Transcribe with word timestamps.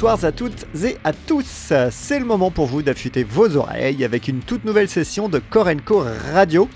Bonsoir 0.00 0.24
à 0.24 0.32
toutes 0.32 0.66
et 0.82 0.96
à 1.04 1.12
tous. 1.12 1.74
C'est 1.90 2.18
le 2.18 2.24
moment 2.24 2.50
pour 2.50 2.64
vous 2.64 2.80
d'affûter 2.80 3.22
vos 3.22 3.54
oreilles 3.58 4.02
avec 4.02 4.28
une 4.28 4.40
toute 4.40 4.64
nouvelle 4.64 4.88
session 4.88 5.28
de 5.28 5.42
Korenko 5.50 6.06
Radio 6.32 6.70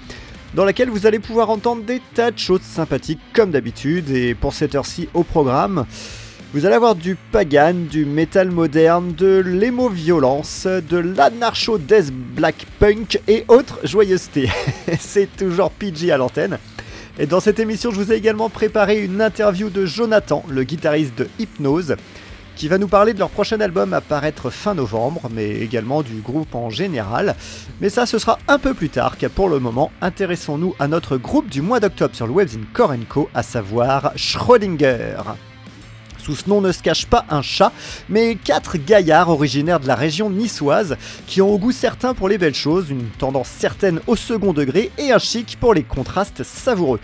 dans 0.53 0.67
laquelle 0.67 0.91
vous 0.91 1.07
allez 1.07 1.21
pouvoir 1.21 1.49
entendre 1.49 1.85
des 1.85 2.03
tas 2.13 2.33
de 2.33 2.39
choses 2.39 2.61
sympathiques 2.61 3.23
comme 3.33 3.51
d'habitude 3.51 4.11
et 4.11 4.35
pour 4.35 4.53
cette 4.53 4.75
heure-ci 4.75 5.09
au 5.15 5.23
programme. 5.23 5.87
Vous 6.53 6.67
allez 6.67 6.75
avoir 6.75 6.97
du 6.97 7.17
pagan, 7.33 7.73
du 7.91 8.05
metal 8.05 8.51
moderne, 8.51 9.15
de 9.15 9.43
l'émo-violence, 9.43 10.67
de 10.67 10.99
l'anarcho 10.99 11.79
death 11.79 12.13
black 12.13 12.67
punk 12.79 13.23
et 13.27 13.47
autres 13.49 13.81
joyeusetés. 13.85 14.51
C'est 15.01 15.35
toujours 15.35 15.71
PG 15.71 16.13
à 16.13 16.19
l'antenne. 16.19 16.59
Et 17.19 17.25
dans 17.25 17.41
cette 17.41 17.59
émission, 17.59 17.91
je 17.91 17.97
vous 17.97 18.13
ai 18.13 18.17
également 18.17 18.51
préparé 18.51 19.03
une 19.03 19.23
interview 19.23 19.71
de 19.71 19.87
Jonathan, 19.87 20.45
le 20.51 20.63
guitariste 20.65 21.17
de 21.17 21.29
Hypnose 21.39 21.97
qui 22.57 22.69
va 22.69 22.79
nous 22.79 22.89
parler 22.89 23.15
de 23.15 23.19
leur 23.19 23.31
prochain 23.31 23.61
album 23.61 23.93
à 23.93 24.01
paraître 24.01 24.51
fin 24.51 24.75
novembre, 24.75 25.29
mais 25.31 25.51
également 25.51 26.03
du 26.03 26.21
groupe 26.21 26.55
en 26.55 26.71
général. 26.71 27.35
Mais 27.81 27.89
ça, 27.89 28.07
ce 28.07 28.19
sera 28.19 28.39
un 28.49 28.59
peu 28.59 28.75
plus 28.75 28.91
tard, 28.91 29.17
car 29.19 29.31
pour 29.31 29.49
le 29.49 29.59
moment, 29.59 29.91
intéressons-nous 30.01 30.75
à 30.79 30.89
notre 30.89 31.17
groupe 31.17 31.49
du 31.49 31.63
mois 31.63 31.81
d'octobre 31.81 32.15
sur 32.15 32.27
le 32.27 32.33
webzine 32.33 32.67
Korenko, 32.73 33.29
à 33.35 33.43
savoir 33.43 34.13
Schrödinger. 34.17 35.17
Sous 36.19 36.37
ce 36.37 36.49
nom 36.49 36.63
ne 36.63 36.73
se 36.73 36.83
cache 36.83 37.05
pas 37.05 37.27
un 37.29 37.43
chat, 37.43 37.71
mais 38.09 38.37
quatre 38.37 38.79
gaillards 38.79 39.29
originaires 39.29 39.79
de 39.79 39.87
la 39.87 39.95
région 39.95 40.31
niçoise 40.31 40.97
qui 41.27 41.43
ont 41.43 41.51
au 41.51 41.59
goût 41.59 41.73
certain 41.73 42.15
pour 42.15 42.31
les 42.31 42.39
belles 42.39 42.55
choses, 42.55 42.89
une 42.89 43.11
tendance 43.19 43.49
certaine 43.49 44.01
au 44.07 44.17
second 44.17 44.55
degré 44.55 44.91
et 44.97 45.13
un 45.13 45.19
chic 45.19 45.59
pour 45.61 45.75
les 45.75 45.83
contrastes 45.83 46.43
savoureux. 46.43 47.01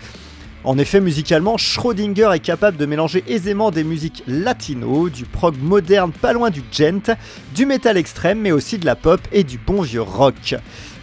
En 0.63 0.77
effet, 0.77 0.99
musicalement, 1.01 1.57
Schrödinger 1.57 2.29
est 2.35 2.39
capable 2.39 2.77
de 2.77 2.85
mélanger 2.85 3.23
aisément 3.27 3.71
des 3.71 3.83
musiques 3.83 4.23
latino, 4.27 5.09
du 5.09 5.25
prog 5.25 5.55
moderne 5.59 6.11
pas 6.11 6.33
loin 6.33 6.51
du 6.51 6.61
gent, 6.71 7.15
du 7.55 7.65
metal 7.65 7.97
extrême, 7.97 8.39
mais 8.39 8.51
aussi 8.51 8.77
de 8.77 8.85
la 8.85 8.95
pop 8.95 9.19
et 9.31 9.43
du 9.43 9.57
bon 9.57 9.81
vieux 9.81 10.03
rock. 10.03 10.55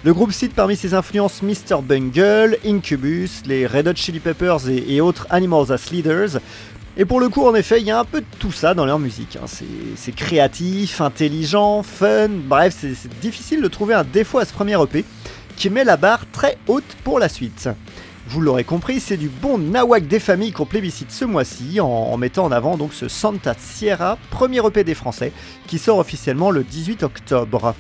Le 0.05 0.15
groupe 0.15 0.31
cite 0.31 0.55
parmi 0.55 0.77
ses 0.77 0.95
influences 0.95 1.43
Mr. 1.43 1.83
Bungle, 1.83 2.57
Incubus, 2.65 3.43
les 3.47 3.67
Red 3.67 3.89
Hot 3.89 3.97
Chili 3.97 4.21
Peppers 4.21 4.69
et, 4.69 5.01
autres 5.01 5.27
Animals 5.29 5.73
as 5.73 5.91
Leaders. 5.91 6.39
Et 6.97 7.05
pour 7.05 7.19
le 7.19 7.29
coup, 7.29 7.45
en 7.45 7.55
effet, 7.57 7.81
il 7.81 7.87
y 7.87 7.91
a 7.91 7.99
un 7.99 8.05
peu 8.05 8.21
de 8.21 8.27
tout 8.39 8.53
ça 8.53 8.75
dans 8.75 8.87
leur 8.87 9.01
musique. 9.01 9.37
Hein. 9.43 9.47
C'est 9.97 10.15
créatif, 10.15 11.01
intelligent, 11.01 11.83
fun, 11.83 12.29
bref, 12.29 12.77
c'est 12.79 13.21
difficile 13.21 13.61
de 13.61 13.69
trouver 13.69 13.95
un 13.95 14.05
défaut 14.05 14.39
à 14.39 14.45
ce 14.45 14.53
premier 14.53 14.81
EP 14.81 15.05
qui 15.57 15.69
met 15.69 15.83
la 15.83 15.97
barre 15.97 16.25
très 16.33 16.59
haute 16.69 16.97
pour 17.03 17.19
la 17.19 17.29
suite. 17.29 17.69
Vous 18.31 18.43
l'aurez 18.43 18.65
compris, 18.65 19.01
c'est 19.01 19.17
du 19.17 19.31
bon 19.31 19.57
nawak 19.57 20.07
des 20.07 20.21
familles 20.21 20.53
qu'on 20.53 20.67
plébiscite 20.67 21.11
ce 21.11 21.25
mois-ci 21.25 21.81
en, 21.81 22.15
mettant 22.19 22.45
en 22.45 22.53
avant 22.53 22.77
donc 22.77 22.93
ce 22.93 23.09
Santa 23.09 23.55
Sierra, 23.59 24.19
premier 24.31 24.59
EP 24.59 24.85
des 24.85 24.95
Français, 24.95 25.33
qui 25.67 25.79
sort 25.79 25.97
officiellement 25.97 26.51
le 26.51 26.63
18 26.63 27.05
octobre. 27.05 27.75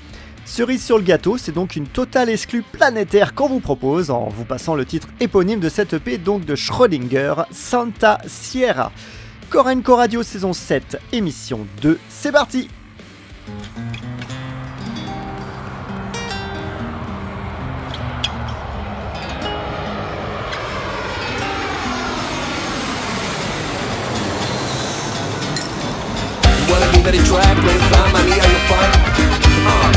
Cerise 0.46 0.82
sur 0.82 0.96
le 0.96 1.04
gâteau, 1.04 1.36
c'est 1.36 1.52
donc 1.52 1.76
une 1.76 1.86
totale 1.86 2.30
exclue 2.30 2.62
planétaire 2.62 3.34
qu'on 3.34 3.48
vous 3.48 3.60
propose 3.60 4.10
en 4.10 4.30
vous 4.30 4.46
passant 4.46 4.74
le 4.74 4.86
titre 4.86 5.08
éponyme 5.20 5.60
de 5.60 5.68
cette 5.68 5.92
EP 5.92 6.16
donc 6.16 6.46
de 6.46 6.54
Schrödinger, 6.54 7.34
Santa 7.50 8.18
Sierra. 8.26 8.90
Korenko 9.50 9.96
Radio 9.96 10.22
saison 10.22 10.54
7, 10.54 10.98
émission 11.12 11.66
2, 11.82 11.98
c'est 12.08 12.32
parti 12.32 12.70
the 27.12 27.24
track, 27.24 27.56
play 27.64 27.78
fine, 27.88 28.12
mommy, 28.12 28.36
are 28.36 28.50
you 28.52 28.60
fun? 28.68 28.88
Uh, 29.64 29.88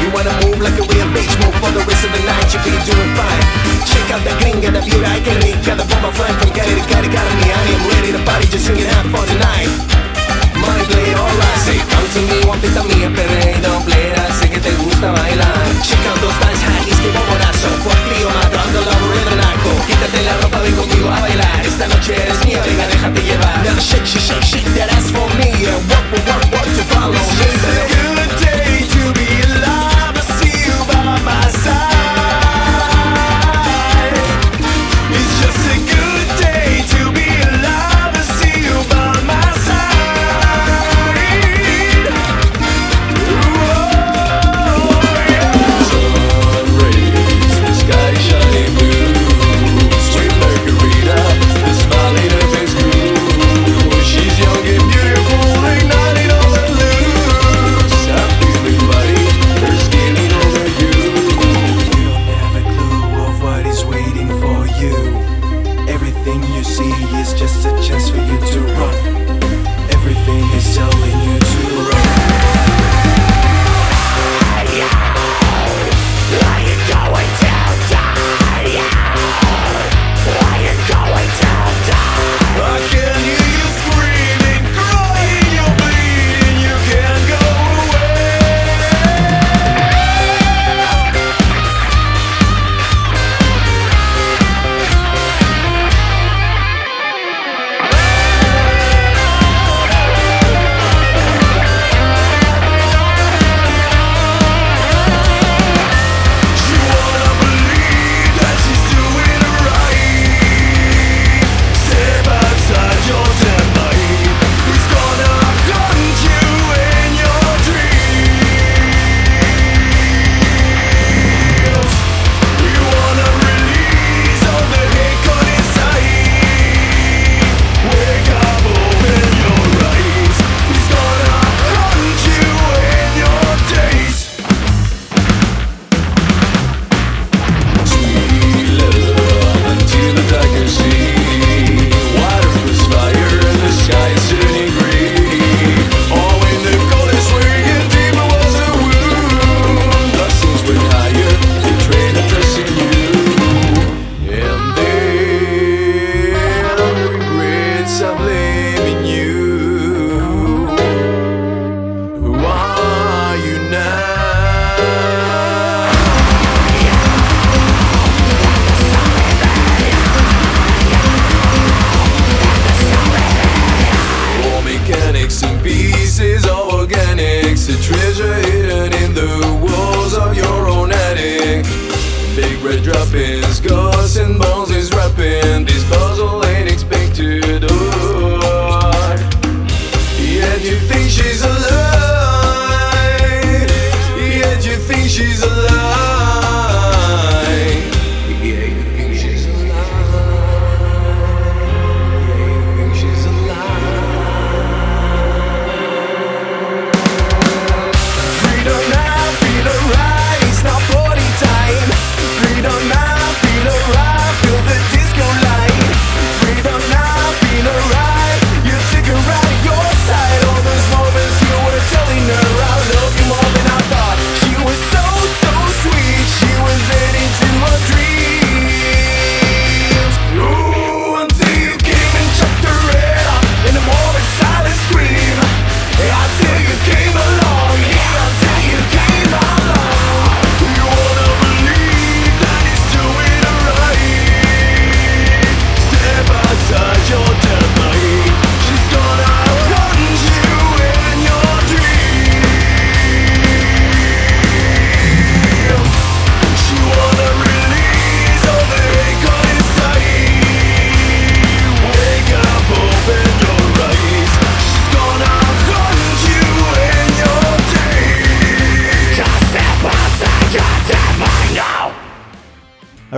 you 0.00 0.08
wanna 0.08 0.32
move 0.40 0.60
like 0.64 0.78
a 0.80 0.86
real 0.88 1.08
bitch, 1.12 1.32
move 1.44 1.52
for 1.60 1.68
the 1.72 1.84
rest 1.84 2.04
of 2.06 2.12
the 2.16 2.22
night, 2.24 2.48
you 2.48 2.60
be 2.64 2.72
doing 2.88 3.12
fine. 3.12 3.44
Check 3.84 4.08
out 4.14 4.22
the 4.24 4.32
gringa, 4.40 4.72
the 4.72 4.80
beauty, 4.80 5.04
I 5.04 5.20
can 5.20 5.36
got 5.66 5.76
the 5.76 5.84
bomba 5.84 6.12
flying 6.16 6.36
from 6.40 6.50
Cali 6.56 6.72
to 6.72 6.84
Cali, 6.88 7.08
got 7.12 7.26
me, 7.36 7.52
I 7.52 7.60
am 7.76 7.82
ready 7.92 8.12
to 8.12 8.22
party, 8.24 8.46
just 8.48 8.66
sing 8.66 8.78
it 8.78 8.88
out 8.88 9.04
for 9.12 9.24
tonight. 9.28 10.25
Money 10.66 10.86
play 10.90 11.14
alright, 11.14 11.58
say 11.64 11.78
come 11.90 12.08
to 12.14 12.20
me, 12.28 12.38
one 12.46 12.60
pita 12.60 12.82
mía, 12.82 13.08
perreo, 13.14 13.80
plera, 13.86 14.24
sé 14.38 14.50
que 14.50 14.60
te 14.60 14.72
gusta 14.82 15.12
bailar. 15.12 15.54
Check 15.82 16.02
out 16.10 16.18
those 16.20 16.38
dance 16.42 16.64
haggies, 16.66 16.98
que 17.00 17.10
bombonazo, 17.14 17.68
por 17.84 17.96
frío, 18.06 18.28
matando 18.30 18.80
la 18.82 18.92
aburrida 18.96 19.34
naco. 19.36 19.70
Quítate 19.86 20.22
la 20.22 20.34
ropa, 20.42 20.58
ven 20.60 20.74
conmigo 20.74 21.08
a 21.10 21.20
bailar, 21.20 21.64
esta 21.64 21.86
noche 21.88 22.14
eres 22.20 22.44
mía, 22.44 22.60
venga, 22.66 22.86
déjate 22.88 23.22
llevar. 23.22 23.62
Now 23.64 23.78
shake, 23.78 24.06
shake, 24.06 24.22
shake, 24.22 24.44
shake 24.44 24.70
that 24.74 24.90
ass 24.92 25.10
for 25.10 25.28
me, 25.38 25.48
yeah, 25.62 25.78
work, 25.90 26.06
work, 26.26 26.44
work. 26.52 26.66
It's 26.66 26.82
a 26.82 27.86
good 27.94 28.30
day 28.40 28.86
to 28.94 29.12
be 29.14 29.28
alive. 29.46 29.85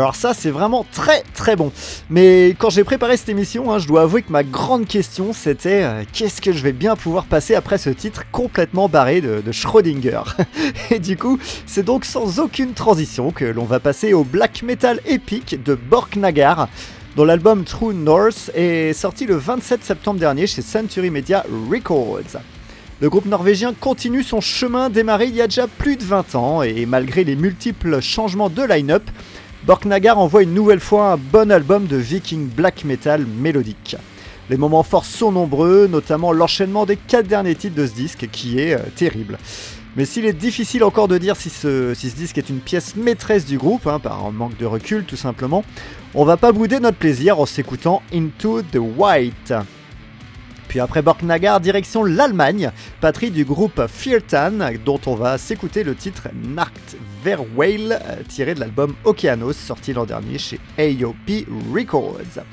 Alors 0.08 0.16
ça 0.16 0.32
c'est 0.32 0.50
vraiment 0.50 0.86
très 0.90 1.22
très 1.34 1.54
bon. 1.54 1.70
Mais 2.08 2.56
quand 2.58 2.70
j'ai 2.70 2.82
préparé 2.82 3.18
cette 3.18 3.28
émission, 3.28 3.70
hein, 3.70 3.78
je 3.78 3.86
dois 3.86 4.00
avouer 4.00 4.22
que 4.22 4.32
ma 4.32 4.42
grande 4.42 4.86
question 4.86 5.34
c'était 5.34 5.82
euh, 5.82 6.02
qu'est-ce 6.14 6.40
que 6.40 6.50
je 6.50 6.62
vais 6.62 6.72
bien 6.72 6.96
pouvoir 6.96 7.26
passer 7.26 7.54
après 7.54 7.76
ce 7.76 7.90
titre 7.90 8.24
complètement 8.32 8.88
barré 8.88 9.20
de, 9.20 9.42
de 9.44 9.52
Schrödinger. 9.52 10.22
Et 10.90 10.98
du 10.98 11.18
coup, 11.18 11.38
c'est 11.66 11.82
donc 11.82 12.06
sans 12.06 12.38
aucune 12.38 12.72
transition 12.72 13.32
que 13.32 13.44
l'on 13.44 13.64
va 13.64 13.80
passer 13.80 14.14
au 14.14 14.24
black 14.24 14.62
metal 14.62 14.98
épique 15.04 15.62
de 15.62 15.74
Borknagar 15.74 16.70
dont 17.14 17.26
l'album 17.26 17.64
True 17.64 17.92
North 17.92 18.50
est 18.54 18.94
sorti 18.94 19.26
le 19.26 19.36
27 19.36 19.84
septembre 19.84 20.20
dernier 20.20 20.46
chez 20.46 20.62
Century 20.62 21.10
Media 21.10 21.44
Records. 21.70 22.40
Le 23.00 23.08
groupe 23.08 23.26
norvégien 23.26 23.74
continue 23.78 24.24
son 24.24 24.40
chemin 24.40 24.90
démarré 24.90 25.26
il 25.26 25.36
y 25.36 25.40
a 25.40 25.46
déjà 25.46 25.68
plus 25.68 25.96
de 25.96 26.02
20 26.02 26.34
ans 26.34 26.62
et 26.62 26.84
malgré 26.84 27.22
les 27.22 27.36
multiples 27.36 28.00
changements 28.00 28.48
de 28.48 28.62
line-up, 28.62 29.04
Borknagar 29.66 30.18
envoie 30.18 30.42
une 30.42 30.54
nouvelle 30.54 30.80
fois 30.80 31.12
un 31.12 31.16
bon 31.16 31.50
album 31.50 31.86
de 31.86 31.96
viking 31.96 32.48
black 32.48 32.84
metal 32.84 33.26
mélodique. 33.26 33.96
Les 34.50 34.56
moments 34.56 34.82
forts 34.82 35.04
sont 35.04 35.32
nombreux, 35.32 35.88
notamment 35.88 36.32
l'enchaînement 36.32 36.86
des 36.86 36.96
quatre 36.96 37.26
derniers 37.26 37.54
titres 37.54 37.74
de 37.74 37.86
ce 37.86 37.92
disque 37.92 38.28
qui 38.30 38.58
est 38.60 38.74
euh, 38.74 38.82
terrible. 38.94 39.36
Mais 39.96 40.04
s'il 40.04 40.24
est 40.24 40.32
difficile 40.32 40.84
encore 40.84 41.08
de 41.08 41.18
dire 41.18 41.36
si 41.36 41.50
ce, 41.50 41.92
disque 42.14 42.38
est 42.38 42.48
une 42.48 42.60
pièce 42.60 42.94
maîtresse 42.94 43.44
du 43.44 43.58
groupe, 43.58 43.86
hein, 43.86 43.98
par 43.98 44.30
manque 44.30 44.56
de 44.56 44.64
recul 44.64 45.04
tout 45.04 45.16
simplement, 45.16 45.64
on 46.14 46.24
va 46.24 46.36
pas 46.36 46.52
bouder 46.52 46.78
notre 46.78 46.96
plaisir 46.96 47.40
en 47.40 47.46
s'écoutant 47.46 48.00
Into 48.14 48.62
the 48.62 48.78
White. 48.78 49.52
Puis 50.68 50.80
après 50.80 51.02
Borknagar, 51.02 51.60
direction 51.60 52.04
l'Allemagne, 52.04 52.70
patrie 53.00 53.30
du 53.30 53.44
groupe 53.44 53.86
Feartan, 53.88 54.52
dont 54.84 55.00
on 55.06 55.14
va 55.14 55.38
s'écouter 55.38 55.82
le 55.82 55.94
titre 55.94 56.28
Nacht 56.34 56.96
Verweil, 57.24 57.92
euh, 57.92 58.22
tiré 58.28 58.54
de 58.54 58.60
l'album 58.60 58.94
Okeanos, 59.04 59.54
sorti 59.54 59.94
l'an 59.94 60.04
dernier 60.04 60.38
chez 60.38 60.60
AOP 60.78 61.46
Records. 61.74 62.44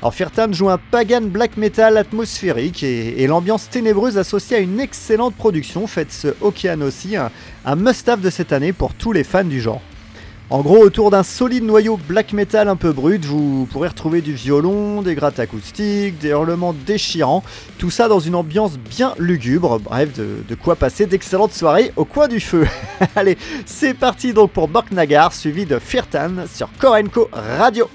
Alors 0.00 0.14
Feartan 0.14 0.50
joue 0.52 0.70
un 0.70 0.78
pagan 0.78 1.20
black 1.20 1.58
metal 1.58 1.98
atmosphérique 1.98 2.82
et, 2.82 3.26
l'ambiance 3.26 3.68
ténébreuse 3.68 4.16
associée 4.16 4.56
à 4.56 4.60
une 4.60 4.80
excellente 4.80 5.34
production 5.34 5.86
fait 5.86 6.10
ce 6.10 6.28
Okeanosi 6.40 7.16
un, 7.16 7.30
un 7.66 7.76
must-have 7.76 8.22
de 8.22 8.30
cette 8.30 8.52
année 8.52 8.72
pour 8.72 8.94
tous 8.94 9.12
les 9.12 9.24
fans 9.24 9.44
du 9.44 9.60
genre. 9.60 9.82
En 10.50 10.62
gros, 10.62 10.78
autour 10.78 11.12
d'un 11.12 11.22
solide 11.22 11.62
noyau 11.62 11.96
black 11.96 12.32
metal 12.32 12.68
un 12.68 12.74
peu 12.74 12.90
brut, 12.92 13.24
vous 13.24 13.68
pourrez 13.70 13.86
retrouver 13.86 14.20
du 14.20 14.32
violon, 14.32 15.00
des 15.00 15.14
grattes 15.14 15.38
acoustiques, 15.38 16.18
des 16.18 16.30
hurlements 16.30 16.72
déchirants, 16.72 17.44
tout 17.78 17.90
ça 17.90 18.08
dans 18.08 18.18
une 18.18 18.34
ambiance 18.34 18.76
bien 18.76 19.14
lugubre, 19.16 19.78
bref, 19.78 20.08
de, 20.12 20.54
quoi 20.56 20.74
passer 20.74 21.06
d'excellentes 21.06 21.52
soirées 21.52 21.92
au 21.94 22.04
coin 22.04 22.26
du 22.26 22.40
feu. 22.40 22.66
Allez, 23.14 23.38
c'est 23.64 23.94
parti 23.94 24.32
donc 24.32 24.50
pour 24.50 24.66
Borknagar, 24.66 25.32
suivi 25.32 25.66
de 25.66 25.78
Firtan 25.78 26.46
sur 26.52 26.68
Korenko 26.80 27.30
Radio. 27.32 27.88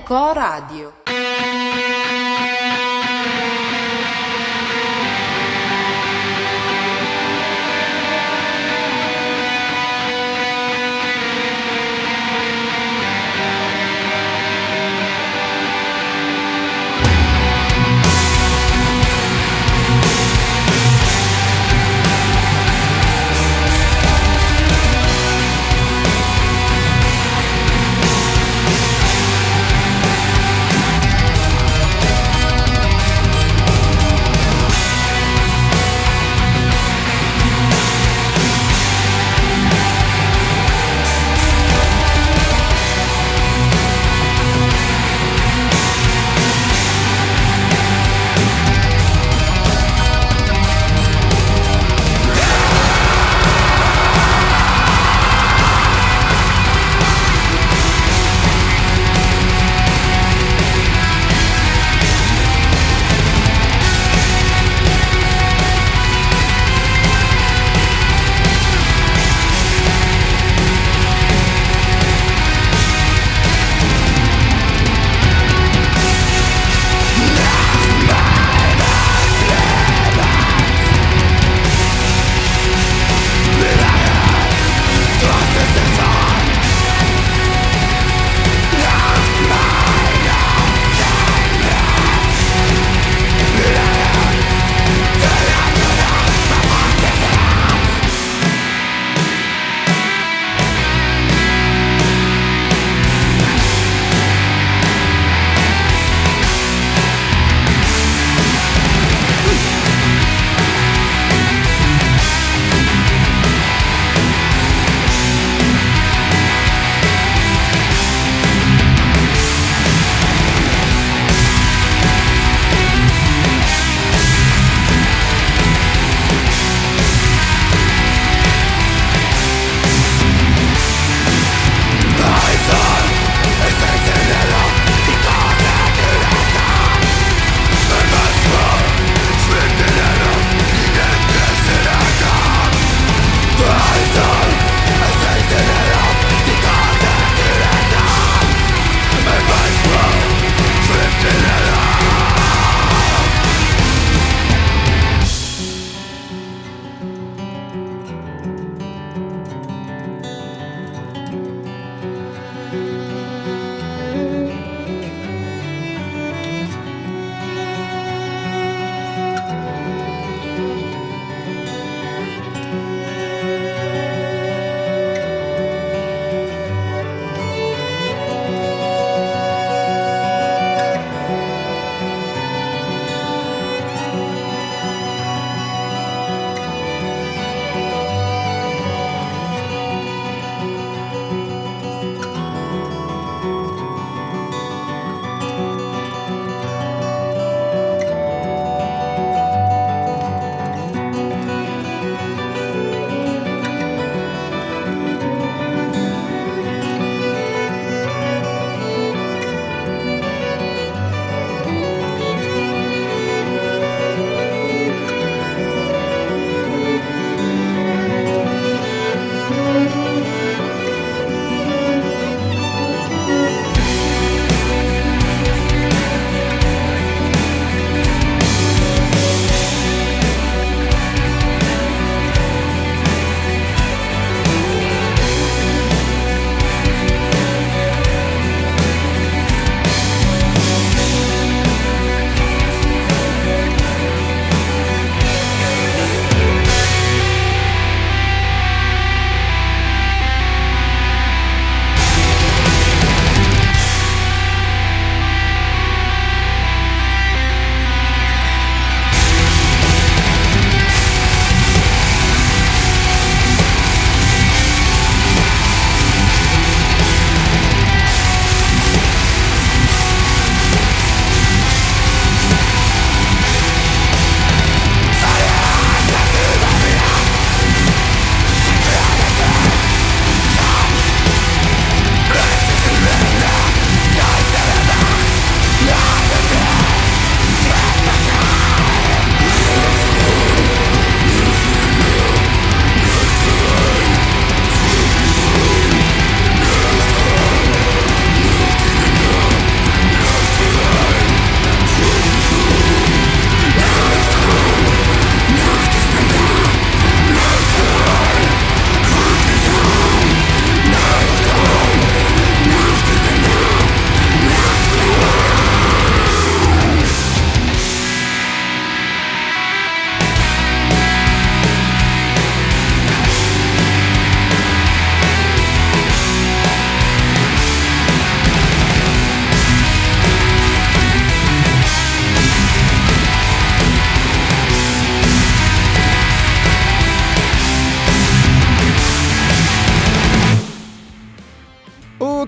Co 0.00 0.32
Radio. 0.32 1.01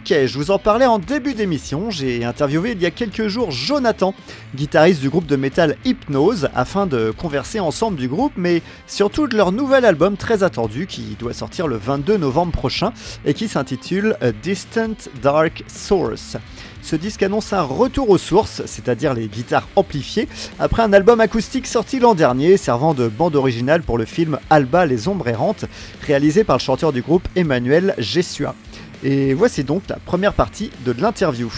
Ok, 0.06 0.14
je 0.26 0.36
vous 0.36 0.50
en 0.50 0.58
parlais 0.58 0.84
en 0.84 0.98
début 0.98 1.32
d'émission, 1.32 1.88
j'ai 1.88 2.26
interviewé 2.26 2.72
il 2.72 2.82
y 2.82 2.84
a 2.84 2.90
quelques 2.90 3.28
jours 3.28 3.50
Jonathan, 3.50 4.14
guitariste 4.54 5.00
du 5.00 5.08
groupe 5.08 5.24
de 5.24 5.34
métal 5.34 5.78
Hypnose, 5.86 6.50
afin 6.54 6.86
de 6.86 7.10
converser 7.10 7.58
ensemble 7.58 7.96
du 7.96 8.06
groupe, 8.06 8.34
mais 8.36 8.60
surtout 8.86 9.28
de 9.28 9.34
leur 9.34 9.50
nouvel 9.50 9.86
album 9.86 10.18
très 10.18 10.42
attendu 10.42 10.86
qui 10.86 11.16
doit 11.18 11.32
sortir 11.32 11.68
le 11.68 11.78
22 11.78 12.18
novembre 12.18 12.52
prochain 12.52 12.92
et 13.24 13.32
qui 13.32 13.48
s'intitule 13.48 14.18
Distant 14.42 14.92
Dark 15.22 15.64
Source. 15.68 16.36
Ce 16.82 16.96
disque 16.96 17.22
annonce 17.22 17.54
un 17.54 17.62
retour 17.62 18.10
aux 18.10 18.18
sources, 18.18 18.60
c'est-à-dire 18.66 19.14
les 19.14 19.26
guitares 19.26 19.68
amplifiées, 19.74 20.28
après 20.58 20.82
un 20.82 20.92
album 20.92 21.18
acoustique 21.20 21.66
sorti 21.66 21.98
l'an 21.98 22.14
dernier 22.14 22.58
servant 22.58 22.92
de 22.92 23.08
bande 23.08 23.36
originale 23.36 23.82
pour 23.82 23.96
le 23.96 24.04
film 24.04 24.38
Alba 24.50 24.84
les 24.84 25.08
ombres 25.08 25.28
errantes, 25.28 25.64
réalisé 26.06 26.44
par 26.44 26.58
le 26.58 26.62
chanteur 26.62 26.92
du 26.92 27.00
groupe 27.00 27.26
Emmanuel 27.36 27.94
Gessua. 27.96 28.54
Et 29.06 29.34
voici 29.34 29.64
donc 29.64 29.86
la 29.88 29.96
première 29.96 30.32
partie 30.32 30.70
de 30.86 30.92
l'interview. 30.92 31.52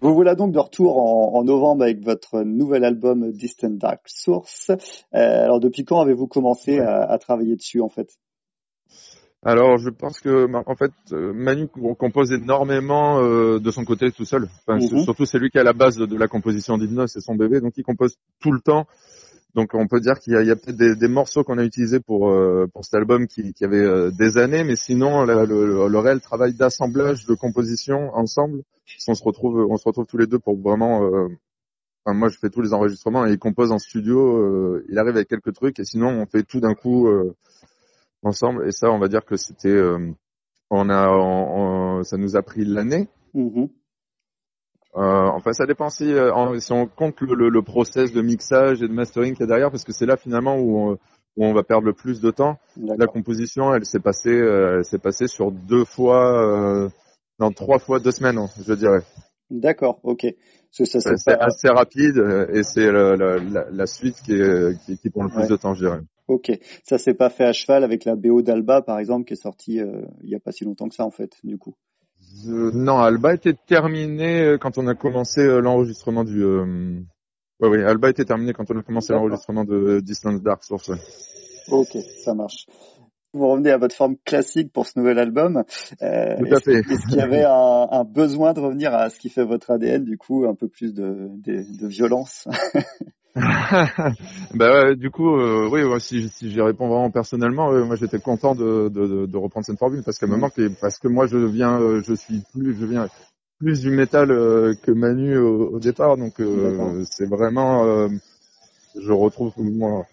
Vous 0.00 0.12
voilà 0.12 0.34
donc 0.34 0.50
de 0.50 0.58
retour 0.58 0.98
en, 0.98 1.38
en, 1.38 1.44
novembre 1.44 1.84
avec 1.84 2.00
votre 2.04 2.42
nouvel 2.42 2.84
album 2.84 3.30
Distant 3.30 3.70
Dark 3.70 4.00
Source. 4.06 4.70
Euh, 4.70 4.76
alors 5.14 5.60
depuis 5.60 5.84
quand 5.84 6.00
avez-vous 6.00 6.26
commencé 6.26 6.80
à, 6.80 7.04
à, 7.04 7.18
travailler 7.18 7.54
dessus 7.54 7.80
en 7.80 7.88
fait? 7.88 8.18
Alors, 9.46 9.76
je 9.76 9.90
pense 9.90 10.20
que, 10.20 10.48
en 10.54 10.74
fait, 10.74 10.92
euh, 11.12 11.32
Manu 11.34 11.68
compose 11.68 12.32
énormément 12.32 13.20
euh, 13.20 13.60
de 13.60 13.70
son 13.70 13.84
côté 13.84 14.10
tout 14.10 14.24
seul. 14.24 14.48
Enfin, 14.66 14.78
mm 14.78 14.88
-hmm. 14.88 15.04
Surtout, 15.04 15.26
c'est 15.26 15.38
lui 15.38 15.50
qui 15.50 15.58
est 15.58 15.60
à 15.60 15.64
la 15.64 15.74
base 15.74 15.96
de, 15.98 16.06
de 16.06 16.16
la 16.16 16.28
composition 16.28 16.78
d'Hypnose, 16.78 17.10
c'est 17.12 17.20
son 17.20 17.34
bébé, 17.36 17.60
donc 17.60 17.74
il 17.76 17.84
compose 17.84 18.16
tout 18.40 18.52
le 18.52 18.60
temps. 18.60 18.86
Donc 19.54 19.74
on 19.74 19.86
peut 19.86 20.00
dire 20.00 20.18
qu'il 20.18 20.32
y 20.32 20.50
a, 20.50 20.56
peut-être 20.56 20.76
des, 20.76 21.08
morceaux 21.08 21.44
qu'on 21.44 21.58
a 21.58 21.64
utilisés 21.64 22.00
pour 22.00 22.28
euh, 22.30 22.66
pour 22.72 22.84
cet 22.84 22.94
album 22.94 23.28
qui, 23.28 23.52
qui 23.52 23.64
avait 23.64 23.76
euh, 23.78 24.10
des 24.10 24.36
années, 24.36 24.64
mais 24.64 24.74
sinon 24.74 25.24
le, 25.24 25.44
le, 25.44 25.98
réel 25.98 26.20
travail 26.20 26.54
d'assemblage, 26.54 27.24
de 27.26 27.34
composition 27.34 28.10
ensemble, 28.14 28.62
on 29.06 29.14
se 29.14 29.22
retrouve 29.22 29.64
on 29.70 29.76
se 29.76 29.84
retrouve 29.86 30.06
tous 30.06 30.18
les 30.18 30.26
deux 30.26 30.40
pour 30.40 30.58
vraiment. 30.58 31.04
Euh, 31.04 31.28
enfin, 32.04 32.18
moi 32.18 32.28
je 32.28 32.38
fais 32.38 32.50
tous 32.50 32.62
les 32.62 32.74
enregistrements 32.74 33.26
et 33.26 33.32
il 33.32 33.38
compose 33.38 33.70
en 33.70 33.78
studio. 33.78 34.38
euh, 34.38 34.84
il 34.88 34.98
arrive 34.98 35.14
avec 35.14 35.28
quelques 35.28 35.54
trucs 35.54 35.78
et 35.78 35.84
sinon 35.84 36.08
on 36.08 36.26
fait 36.26 36.42
tout 36.42 36.58
d'un 36.58 36.74
coup 36.74 37.06
euh, 37.06 37.36
ensemble. 38.24 38.66
Et 38.66 38.72
ça 38.72 38.90
on 38.90 38.98
va 38.98 39.06
dire 39.06 39.24
que 39.24 39.36
c'était 39.36 39.68
euh, 39.68 40.10
on 40.68 40.90
a 40.90 41.10
on, 41.10 42.02
ça 42.02 42.16
nous 42.16 42.34
a 42.34 42.42
pris 42.42 42.64
l'année. 42.64 43.08
Mmh. 43.34 43.66
Euh, 44.96 45.26
enfin, 45.26 45.52
ça 45.52 45.66
dépend 45.66 45.88
si, 45.88 46.04
euh, 46.12 46.58
si 46.60 46.72
on 46.72 46.86
compte 46.86 47.20
le, 47.20 47.34
le, 47.34 47.48
le, 47.48 47.62
process 47.62 48.12
de 48.12 48.22
mixage 48.22 48.80
et 48.80 48.86
de 48.86 48.92
mastering 48.92 49.32
qu'il 49.32 49.40
y 49.40 49.44
a 49.44 49.46
derrière, 49.46 49.70
parce 49.70 49.82
que 49.82 49.92
c'est 49.92 50.06
là 50.06 50.16
finalement 50.16 50.56
où 50.56 50.78
on, 50.78 50.92
où 51.36 51.44
on, 51.44 51.52
va 51.52 51.64
perdre 51.64 51.86
le 51.86 51.92
plus 51.92 52.20
de 52.20 52.30
temps. 52.30 52.58
La 52.76 53.06
composition, 53.08 53.74
elle 53.74 53.84
s'est 53.84 53.98
passée, 53.98 54.30
euh, 54.30 54.78
elle 54.78 54.84
s'est 54.84 55.00
passée 55.00 55.26
sur 55.26 55.50
deux 55.50 55.84
fois, 55.84 56.88
non 57.40 57.50
trois 57.50 57.80
fois 57.80 57.98
deux 57.98 58.12
semaines, 58.12 58.38
je 58.64 58.72
dirais. 58.74 59.00
D'accord, 59.50 59.98
ok. 60.04 60.26
C'est 60.70 61.04
pas... 61.24 61.34
assez 61.40 61.68
rapide 61.68 62.18
et 62.52 62.62
c'est 62.62 62.90
la, 62.90 63.16
la, 63.16 63.70
la, 63.70 63.86
suite 63.86 64.16
qui, 64.24 64.32
est, 64.32 64.78
qui, 64.84 64.96
qui 64.98 65.10
prend 65.10 65.24
le 65.24 65.30
plus 65.30 65.42
ouais. 65.42 65.48
de 65.48 65.56
temps, 65.56 65.74
je 65.74 65.86
dirais. 65.86 66.00
Ok, 66.26 66.50
ça 66.84 66.98
s'est 66.98 67.14
pas 67.14 67.30
fait 67.30 67.44
à 67.44 67.52
cheval 67.52 67.84
avec 67.84 68.04
la 68.04 68.16
BO 68.16 68.42
d'Alba 68.42 68.80
par 68.80 68.98
exemple 68.98 69.24
qui 69.24 69.34
est 69.34 69.42
sortie 69.42 69.80
il 70.22 70.30
y 70.30 70.34
a 70.36 70.40
pas 70.40 70.52
si 70.52 70.64
longtemps 70.64 70.88
que 70.88 70.94
ça 70.94 71.04
en 71.04 71.10
fait, 71.10 71.32
du 71.42 71.58
coup. 71.58 71.74
Euh, 72.46 72.70
non, 72.72 72.98
Alba 72.98 73.34
était 73.34 73.54
terminé 73.54 74.42
euh, 74.42 74.58
quand 74.58 74.78
on 74.78 74.86
a 74.86 74.94
commencé 74.94 75.40
euh, 75.40 75.60
l'enregistrement 75.60 76.24
du. 76.24 76.42
Euh... 76.42 77.00
Oui, 77.60 77.82
Alba 77.82 78.10
était 78.10 78.24
terminé 78.24 78.52
quand 78.52 78.70
on 78.70 78.78
a 78.78 78.82
commencé 78.82 79.12
l'enregistrement 79.12 79.64
de 79.64 80.00
Distance 80.00 80.42
Dark 80.42 80.64
Source. 80.64 80.88
Ouais. 80.88 80.98
Ok, 81.70 81.96
ça 82.24 82.34
marche. 82.34 82.66
Vous 83.32 83.48
revenez 83.48 83.70
à 83.70 83.78
votre 83.78 83.94
forme 83.94 84.16
classique 84.24 84.72
pour 84.72 84.86
ce 84.86 84.98
nouvel 84.98 85.18
album. 85.18 85.64
Euh, 86.02 86.36
Tout 86.38 86.54
à 86.54 86.60
fait. 86.60 86.74
Est-ce 86.74 87.06
qu'il 87.08 87.16
y 87.16 87.20
avait 87.20 87.44
un, 87.48 87.88
un, 87.90 88.04
besoin 88.04 88.52
de 88.52 88.60
revenir 88.60 88.94
à 88.94 89.10
ce 89.10 89.18
qui 89.18 89.28
fait 89.28 89.44
votre 89.44 89.70
ADN, 89.70 90.04
du 90.04 90.18
coup, 90.18 90.46
un 90.46 90.54
peu 90.54 90.68
plus 90.68 90.92
de, 90.92 91.28
de, 91.44 91.64
de 91.80 91.86
violence? 91.86 92.46
bah 94.54 94.94
du 94.94 95.10
coup, 95.10 95.36
euh, 95.36 95.68
oui, 95.68 95.82
si, 96.00 96.28
si 96.28 96.50
j'y 96.50 96.60
réponds 96.60 96.86
vraiment 96.86 97.10
personnellement, 97.10 97.72
euh, 97.72 97.84
moi 97.84 97.96
j'étais 97.96 98.20
content 98.20 98.54
de, 98.54 98.88
de, 98.88 99.26
de, 99.26 99.36
reprendre 99.36 99.66
cette 99.66 99.78
formule 99.78 100.04
parce 100.04 100.18
qu'elle 100.18 100.30
me 100.30 100.36
manque 100.36 100.56
et 100.60 100.68
parce 100.68 100.98
que 100.98 101.08
moi 101.08 101.26
je 101.26 101.38
viens, 101.38 101.80
euh, 101.80 102.00
je 102.06 102.14
suis 102.14 102.42
plus, 102.52 102.76
je 102.78 102.86
viens 102.86 103.08
plus 103.58 103.80
du 103.80 103.90
métal 103.90 104.30
euh, 104.30 104.74
que 104.80 104.92
Manu 104.92 105.36
au, 105.36 105.70
au 105.74 105.80
départ, 105.80 106.16
donc 106.16 106.38
euh, 106.38 107.04
c'est 107.10 107.28
vraiment, 107.28 108.08
je 109.00 109.12
retrouve 109.12 109.52
moi, 109.58 110.06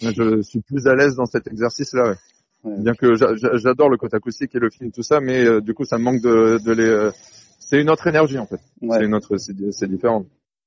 je 0.00 0.40
suis 0.40 0.62
plus 0.62 0.86
à 0.86 0.94
l'aise 0.94 1.14
dans 1.14 1.26
cet 1.26 1.46
exercice-là. 1.48 2.14
Ouais. 2.64 2.78
Bien 2.78 2.94
que 2.94 3.14
j'adore 3.58 3.90
le 3.90 3.98
côté 3.98 4.16
acoustique 4.16 4.54
et 4.54 4.60
le 4.60 4.70
film, 4.70 4.92
tout 4.92 5.02
ça, 5.02 5.20
mais 5.20 5.60
du 5.60 5.74
coup 5.74 5.84
ça 5.84 5.98
me 5.98 6.04
manque 6.04 6.22
de, 6.22 6.58
de 6.64 6.72
les, 6.72 7.10
c'est 7.58 7.82
une 7.82 7.90
autre 7.90 8.06
énergie 8.06 8.38
en 8.38 8.46
fait. 8.46 8.60
Ouais. 8.80 8.96
C'est 8.98 9.04
une 9.04 9.14
autre, 9.14 9.36
c'est 9.36 9.90
différent. 9.90 10.24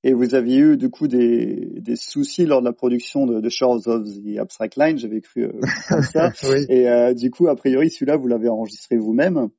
Et 0.08 0.14
vous 0.14 0.36
aviez 0.36 0.60
eu 0.60 0.78
du 0.78 0.92
coup 0.92 1.08
des, 1.08 1.68
des 1.82 1.96
soucis 1.96 2.46
lors 2.46 2.60
de 2.60 2.66
la 2.66 2.74
production 2.74 3.26
de, 3.26 3.42
de 3.42 3.50
Shores 3.50 3.88
of 3.88 4.04
the 4.04 4.38
Abstract 4.38 4.76
Line, 4.78 5.00
j'avais 5.00 5.20
cru 5.20 5.46
euh, 5.46 5.52
ça. 6.14 6.32
oui. 6.44 6.64
Et 6.70 6.88
euh, 6.88 7.16
du 7.16 7.32
coup, 7.32 7.48
a 7.48 7.56
priori, 7.56 7.90
celui-là, 7.90 8.16
vous 8.16 8.28
l'avez 8.28 8.48
enregistré 8.48 8.98
vous-même. 8.98 9.50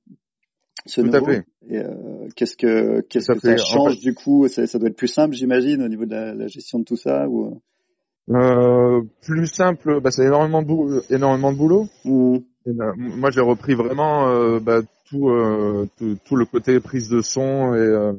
Ce 0.86 1.00
Tout 1.00 1.08
nouveau. 1.08 1.16
à 1.16 1.32
fait. 1.32 1.44
Et 1.68 1.78
euh, 1.78 2.28
qu'est-ce 2.36 2.56
que 2.56 3.00
qu'est-ce 3.00 3.32
que 3.32 3.40
ça 3.40 3.56
change 3.56 3.94
en 3.94 3.94
fait... 3.96 4.00
du 4.00 4.14
coup? 4.14 4.46
Ça, 4.46 4.68
ça, 4.68 4.78
doit 4.78 4.88
être 4.88 4.96
plus 4.96 5.08
simple, 5.08 5.34
j'imagine, 5.34 5.82
au 5.82 5.88
niveau 5.88 6.04
de 6.04 6.12
la, 6.12 6.32
la, 6.32 6.46
gestion 6.46 6.78
de 6.78 6.84
tout 6.84 6.96
ça 6.96 7.28
ou 7.28 7.60
euh, 8.30 9.02
plus 9.22 9.48
simple, 9.48 10.00
bah, 10.00 10.12
c'est 10.12 10.26
énormément 10.26 10.62
de 10.62 10.68
boulot, 10.68 11.02
énormément 11.10 11.50
de 11.50 11.58
boulot. 11.58 11.88
Mmh. 12.04 12.36
Et, 12.66 12.72
bah, 12.72 12.92
moi, 12.96 13.32
j'ai 13.32 13.40
repris 13.40 13.74
vraiment 13.74 14.58
bah, 14.60 14.82
tout, 15.10 15.28
tout, 15.96 16.16
tout, 16.24 16.36
le 16.36 16.44
côté 16.44 16.78
prise 16.78 17.08
de 17.08 17.20
son 17.20 17.74
et 17.74 18.12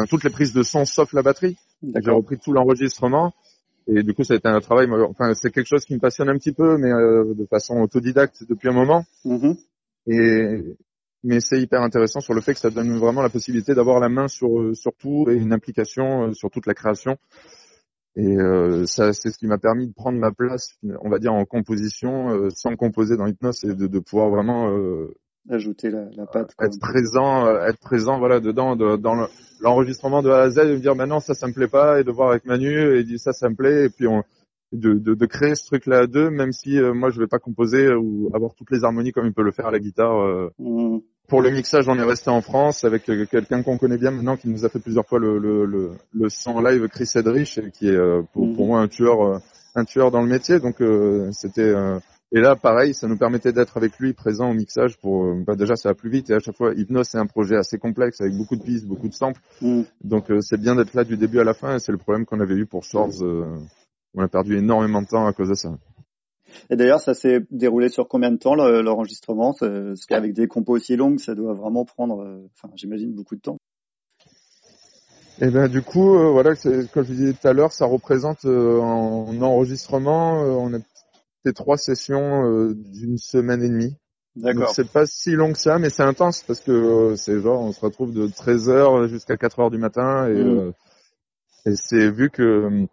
enfin 0.00 0.06
toutes 0.08 0.24
les 0.24 0.30
prises 0.30 0.52
de 0.52 0.62
son 0.62 0.84
sauf 0.84 1.12
la 1.12 1.22
batterie. 1.22 1.56
J'ai 1.82 2.10
repris 2.10 2.38
tout 2.38 2.52
l'enregistrement 2.52 3.32
et 3.86 4.02
du 4.02 4.14
coup 4.14 4.24
ça 4.24 4.34
a 4.34 4.36
été 4.36 4.48
un 4.48 4.60
travail. 4.60 4.88
Enfin 4.90 5.34
c'est 5.34 5.50
quelque 5.50 5.66
chose 5.66 5.84
qui 5.84 5.94
me 5.94 6.00
passionne 6.00 6.28
un 6.28 6.36
petit 6.36 6.52
peu, 6.52 6.78
mais 6.78 6.90
euh, 6.90 7.34
de 7.34 7.46
façon 7.46 7.74
autodidacte 7.80 8.44
depuis 8.48 8.68
un 8.68 8.72
moment. 8.74 9.04
Mm 9.24 9.36
-hmm. 9.36 9.56
Et 10.06 10.76
mais 11.22 11.40
c'est 11.40 11.60
hyper 11.60 11.82
intéressant 11.82 12.20
sur 12.20 12.34
le 12.34 12.40
fait 12.40 12.54
que 12.54 12.60
ça 12.60 12.70
donne 12.70 12.98
vraiment 12.98 13.22
la 13.22 13.28
possibilité 13.28 13.74
d'avoir 13.74 14.00
la 14.00 14.08
main 14.08 14.28
sur 14.28 14.74
sur 14.74 14.92
tout 15.02 15.28
et 15.30 15.34
une 15.34 15.52
implication 15.52 16.06
euh, 16.28 16.32
sur 16.34 16.50
toute 16.50 16.66
la 16.66 16.74
création. 16.74 17.18
Et 18.16 18.36
euh, 18.36 18.86
ça, 18.86 19.12
c'est 19.12 19.30
ce 19.30 19.38
qui 19.38 19.46
m'a 19.46 19.58
permis 19.58 19.86
de 19.86 19.92
prendre 19.92 20.18
ma 20.18 20.32
place, 20.32 20.76
on 21.02 21.08
va 21.08 21.18
dire, 21.18 21.32
en 21.32 21.44
composition, 21.44 22.30
euh, 22.30 22.50
sans 22.50 22.74
composer 22.76 23.16
dans 23.16 23.26
Hypnose, 23.26 23.62
et 23.64 23.74
de, 23.74 23.86
de 23.86 23.98
pouvoir 24.00 24.30
vraiment 24.30 24.70
euh, 24.76 25.14
ajouter 25.48 25.90
la, 25.90 26.04
la 26.16 26.26
patte. 26.26 26.52
Être 26.60 26.78
présent, 26.80 27.46
euh, 27.46 27.66
être 27.66 27.80
présent, 27.80 28.18
voilà, 28.18 28.40
dedans, 28.40 28.76
de, 28.76 28.96
dans 28.96 29.26
l'enregistrement 29.60 30.22
de 30.22 30.30
A 30.30 30.42
à 30.42 30.50
Z, 30.50 30.58
et 30.58 30.72
me 30.74 30.78
dire, 30.78 30.94
maintenant, 30.94 31.20
ça, 31.20 31.34
ça 31.34 31.46
me 31.46 31.52
plaît 31.52 31.68
pas, 31.68 32.00
et 32.00 32.04
de 32.04 32.10
voir 32.10 32.30
avec 32.30 32.44
Manu, 32.44 32.96
et 32.96 33.04
dire, 33.04 33.18
ça, 33.18 33.32
ça 33.32 33.48
me 33.48 33.54
plaît, 33.54 33.86
et 33.86 33.88
puis 33.88 34.06
on, 34.06 34.22
de, 34.72 34.94
de, 34.94 35.14
de 35.14 35.26
créer 35.26 35.54
ce 35.54 35.66
truc-là 35.66 36.00
à 36.00 36.06
deux, 36.06 36.30
même 36.30 36.52
si 36.52 36.78
euh, 36.78 36.92
moi, 36.92 37.10
je 37.10 37.18
vais 37.18 37.26
pas 37.26 37.38
composer 37.38 37.92
ou 37.92 38.30
avoir 38.34 38.54
toutes 38.54 38.70
les 38.70 38.84
harmonies 38.84 39.12
comme 39.12 39.26
il 39.26 39.32
peut 39.32 39.42
le 39.42 39.50
faire 39.50 39.66
à 39.66 39.70
la 39.70 39.80
guitare. 39.80 40.20
Euh. 40.20 40.50
Mmh. 40.58 40.98
Pour 41.28 41.42
le 41.42 41.50
mixage, 41.50 41.88
on 41.88 41.96
est 41.96 42.04
resté 42.04 42.28
en 42.28 42.40
France 42.40 42.84
avec 42.84 43.04
quelqu'un 43.04 43.62
qu'on 43.62 43.78
connaît 43.78 43.98
bien 43.98 44.10
maintenant, 44.10 44.36
qui 44.36 44.48
nous 44.48 44.64
a 44.64 44.68
fait 44.68 44.80
plusieurs 44.80 45.06
fois 45.06 45.20
le, 45.20 45.38
le, 45.38 45.64
le, 45.64 45.90
le 46.12 46.28
son 46.28 46.60
live, 46.60 46.88
Chris 46.88 47.10
Edrich, 47.14 47.60
qui 47.72 47.88
est 47.88 47.98
pour, 48.32 48.46
mmh. 48.46 48.54
pour 48.56 48.66
moi 48.66 48.80
un 48.80 48.88
tueur, 48.88 49.40
un 49.76 49.84
tueur 49.84 50.10
dans 50.10 50.22
le 50.22 50.28
métier. 50.28 50.58
Donc, 50.58 50.82
c'était 51.32 51.72
et 52.32 52.40
là, 52.40 52.54
pareil, 52.54 52.94
ça 52.94 53.08
nous 53.08 53.16
permettait 53.16 53.52
d'être 53.52 53.76
avec 53.76 53.98
lui 53.98 54.12
présent 54.12 54.50
au 54.50 54.54
mixage 54.54 54.96
pour, 54.98 55.34
bah 55.44 55.56
déjà, 55.56 55.74
ça 55.74 55.88
va 55.88 55.94
plus 55.94 56.10
vite 56.10 56.30
et 56.30 56.34
à 56.34 56.38
chaque 56.38 56.56
fois, 56.56 56.72
Hypnos, 56.74 57.08
c'est 57.08 57.18
un 57.18 57.26
projet 57.26 57.56
assez 57.56 57.78
complexe 57.78 58.20
avec 58.20 58.36
beaucoup 58.36 58.54
de 58.54 58.62
pistes, 58.62 58.86
beaucoup 58.86 59.08
de 59.08 59.14
samples. 59.14 59.40
Mm. 59.60 59.82
Donc, 60.04 60.30
euh, 60.30 60.40
c'est 60.40 60.60
bien 60.60 60.76
d'être 60.76 60.94
là 60.94 61.02
du 61.02 61.16
début 61.16 61.40
à 61.40 61.44
la 61.44 61.54
fin 61.54 61.74
et 61.74 61.78
c'est 61.80 61.90
le 61.90 61.98
problème 61.98 62.26
qu'on 62.26 62.38
avait 62.38 62.54
eu 62.54 62.66
pour 62.66 62.84
Shores. 62.84 63.22
Euh, 63.22 63.56
on 64.14 64.22
a 64.22 64.28
perdu 64.28 64.56
énormément 64.56 65.02
de 65.02 65.08
temps 65.08 65.26
à 65.26 65.32
cause 65.32 65.48
de 65.48 65.54
ça. 65.54 65.76
Et 66.68 66.76
d'ailleurs, 66.76 67.00
ça 67.00 67.14
s'est 67.14 67.44
déroulé 67.50 67.88
sur 67.88 68.06
combien 68.06 68.30
de 68.30 68.36
temps 68.36 68.54
l'enregistrement? 68.54 69.54
Parce 69.58 70.06
qu'avec 70.06 70.32
des 70.32 70.46
compos 70.46 70.74
aussi 70.74 70.96
longues, 70.96 71.18
ça 71.18 71.34
doit 71.34 71.54
vraiment 71.54 71.84
prendre, 71.84 72.22
euh, 72.22 72.48
enfin, 72.54 72.72
j'imagine, 72.76 73.12
beaucoup 73.12 73.36
de 73.36 73.40
temps. 73.40 73.58
Et 75.42 75.48
ben 75.48 75.68
du 75.68 75.80
coup, 75.80 76.16
euh, 76.16 76.30
voilà, 76.30 76.54
comme 76.92 77.04
je 77.04 77.12
disais 77.12 77.32
tout 77.32 77.48
à 77.48 77.54
l'heure, 77.54 77.72
ça 77.72 77.86
représente 77.86 78.44
euh, 78.44 78.78
en 78.78 79.40
enregistrement, 79.40 80.44
euh, 80.44 80.50
on 80.50 80.74
a 80.74 80.78
c'est 81.44 81.54
trois 81.54 81.76
sessions 81.76 82.44
euh, 82.44 82.74
d'une 82.74 83.18
semaine 83.18 83.62
et 83.62 83.68
demie. 83.68 83.96
D'accord. 84.36 84.70
C'est 84.70 84.90
pas 84.90 85.06
si 85.06 85.32
long 85.32 85.52
que 85.52 85.58
ça, 85.58 85.78
mais 85.78 85.90
c'est 85.90 86.02
intense 86.02 86.42
parce 86.46 86.60
que 86.60 86.70
euh, 86.70 87.16
c'est 87.16 87.40
genre 87.40 87.60
on 87.62 87.72
se 87.72 87.80
retrouve 87.80 88.12
de 88.12 88.28
13h 88.28 89.08
jusqu'à 89.08 89.34
4h 89.34 89.70
du 89.70 89.78
matin 89.78 90.28
et, 90.28 90.42
mmh. 90.42 90.58
euh, 90.58 90.72
et 91.66 91.74
c'est 91.74 92.10
vu 92.10 92.30
que 92.30 92.86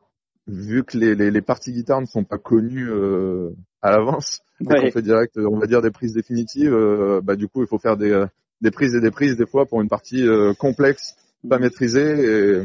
vu 0.48 0.84
que 0.84 0.98
les, 0.98 1.14
les, 1.14 1.30
les, 1.30 1.42
parties 1.42 1.74
guitare 1.74 2.02
ne 2.02 2.06
sont 2.06 2.24
pas 2.24 2.38
connues 2.38 2.90
euh, 2.90 3.52
à 3.82 3.92
l'avance, 3.92 4.42
ouais. 4.62 4.88
on 4.88 4.92
fait 4.92 5.02
direct, 5.02 5.38
on 5.38 5.60
va 5.60 5.68
dire 5.68 5.82
des 5.82 5.92
prises 5.92 6.14
définitives, 6.14 6.74
euh, 6.74 7.22
bah 7.22 7.36
du 7.36 7.48
coup 7.48 7.62
il 7.62 7.68
faut 7.68 7.80
faire 7.80 7.98
des, 7.98 8.26
des 8.62 8.72
prises 8.72 8.96
et 8.96 9.02
des 9.02 9.12
prises 9.12 9.38
des 9.38 9.46
fois 9.46 9.66
pour 9.66 9.82
une 9.82 9.90
partie 9.90 10.26
complexe, 10.58 11.16
pas 11.48 11.60
mmh. 11.60 11.62
maîtrisée 11.62 12.24
et, 12.24 12.64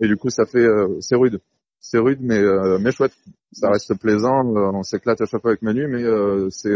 et 0.00 0.06
du 0.06 0.16
coup 0.16 0.30
ça 0.30 0.44
fait 0.46 0.66
c'est 1.00 1.16
rude 1.16 1.40
c'est 1.80 1.98
rude 1.98 2.18
mais 2.20 2.38
euh, 2.38 2.78
mais 2.80 2.92
chouette. 2.92 3.12
Ça 3.52 3.70
reste 3.70 3.94
plaisant. 3.94 4.54
Euh, 4.56 4.70
on 4.74 4.82
s'éclate 4.82 5.20
à 5.22 5.26
chaque 5.26 5.40
fois 5.40 5.52
avec 5.52 5.62
Manu, 5.62 5.86
mais 5.88 6.02
euh, 6.02 6.48
c'est 6.50 6.74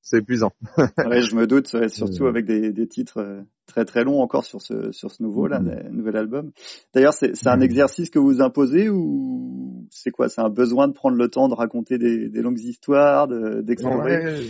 c'est 0.00 0.18
épuisant. 0.18 0.52
ouais, 0.78 1.22
je 1.22 1.34
me 1.34 1.46
doute, 1.46 1.74
surtout 1.88 2.26
avec 2.26 2.44
des, 2.44 2.72
des, 2.72 2.86
titres 2.86 3.42
très 3.66 3.84
très 3.84 4.04
longs 4.04 4.20
encore 4.20 4.44
sur 4.44 4.60
ce 4.60 4.92
sur 4.92 5.10
ce 5.10 5.22
nouveau 5.22 5.46
là, 5.46 5.60
mm-hmm. 5.60 5.88
nouvel 5.90 6.16
album. 6.16 6.52
D'ailleurs, 6.94 7.14
c'est 7.14 7.30
un 7.46 7.56
mm-hmm. 7.56 7.62
exercice 7.62 8.10
que 8.10 8.18
vous 8.18 8.42
imposez 8.42 8.88
ou 8.88 9.86
c'est 9.90 10.10
quoi? 10.10 10.28
C'est 10.28 10.42
un 10.42 10.50
besoin 10.50 10.88
de 10.88 10.92
prendre 10.92 11.16
le 11.16 11.28
temps 11.28 11.48
de 11.48 11.54
raconter 11.54 11.98
des, 11.98 12.28
des 12.28 12.42
longues 12.42 12.60
histoires, 12.60 13.28
d'explorer? 13.28 14.42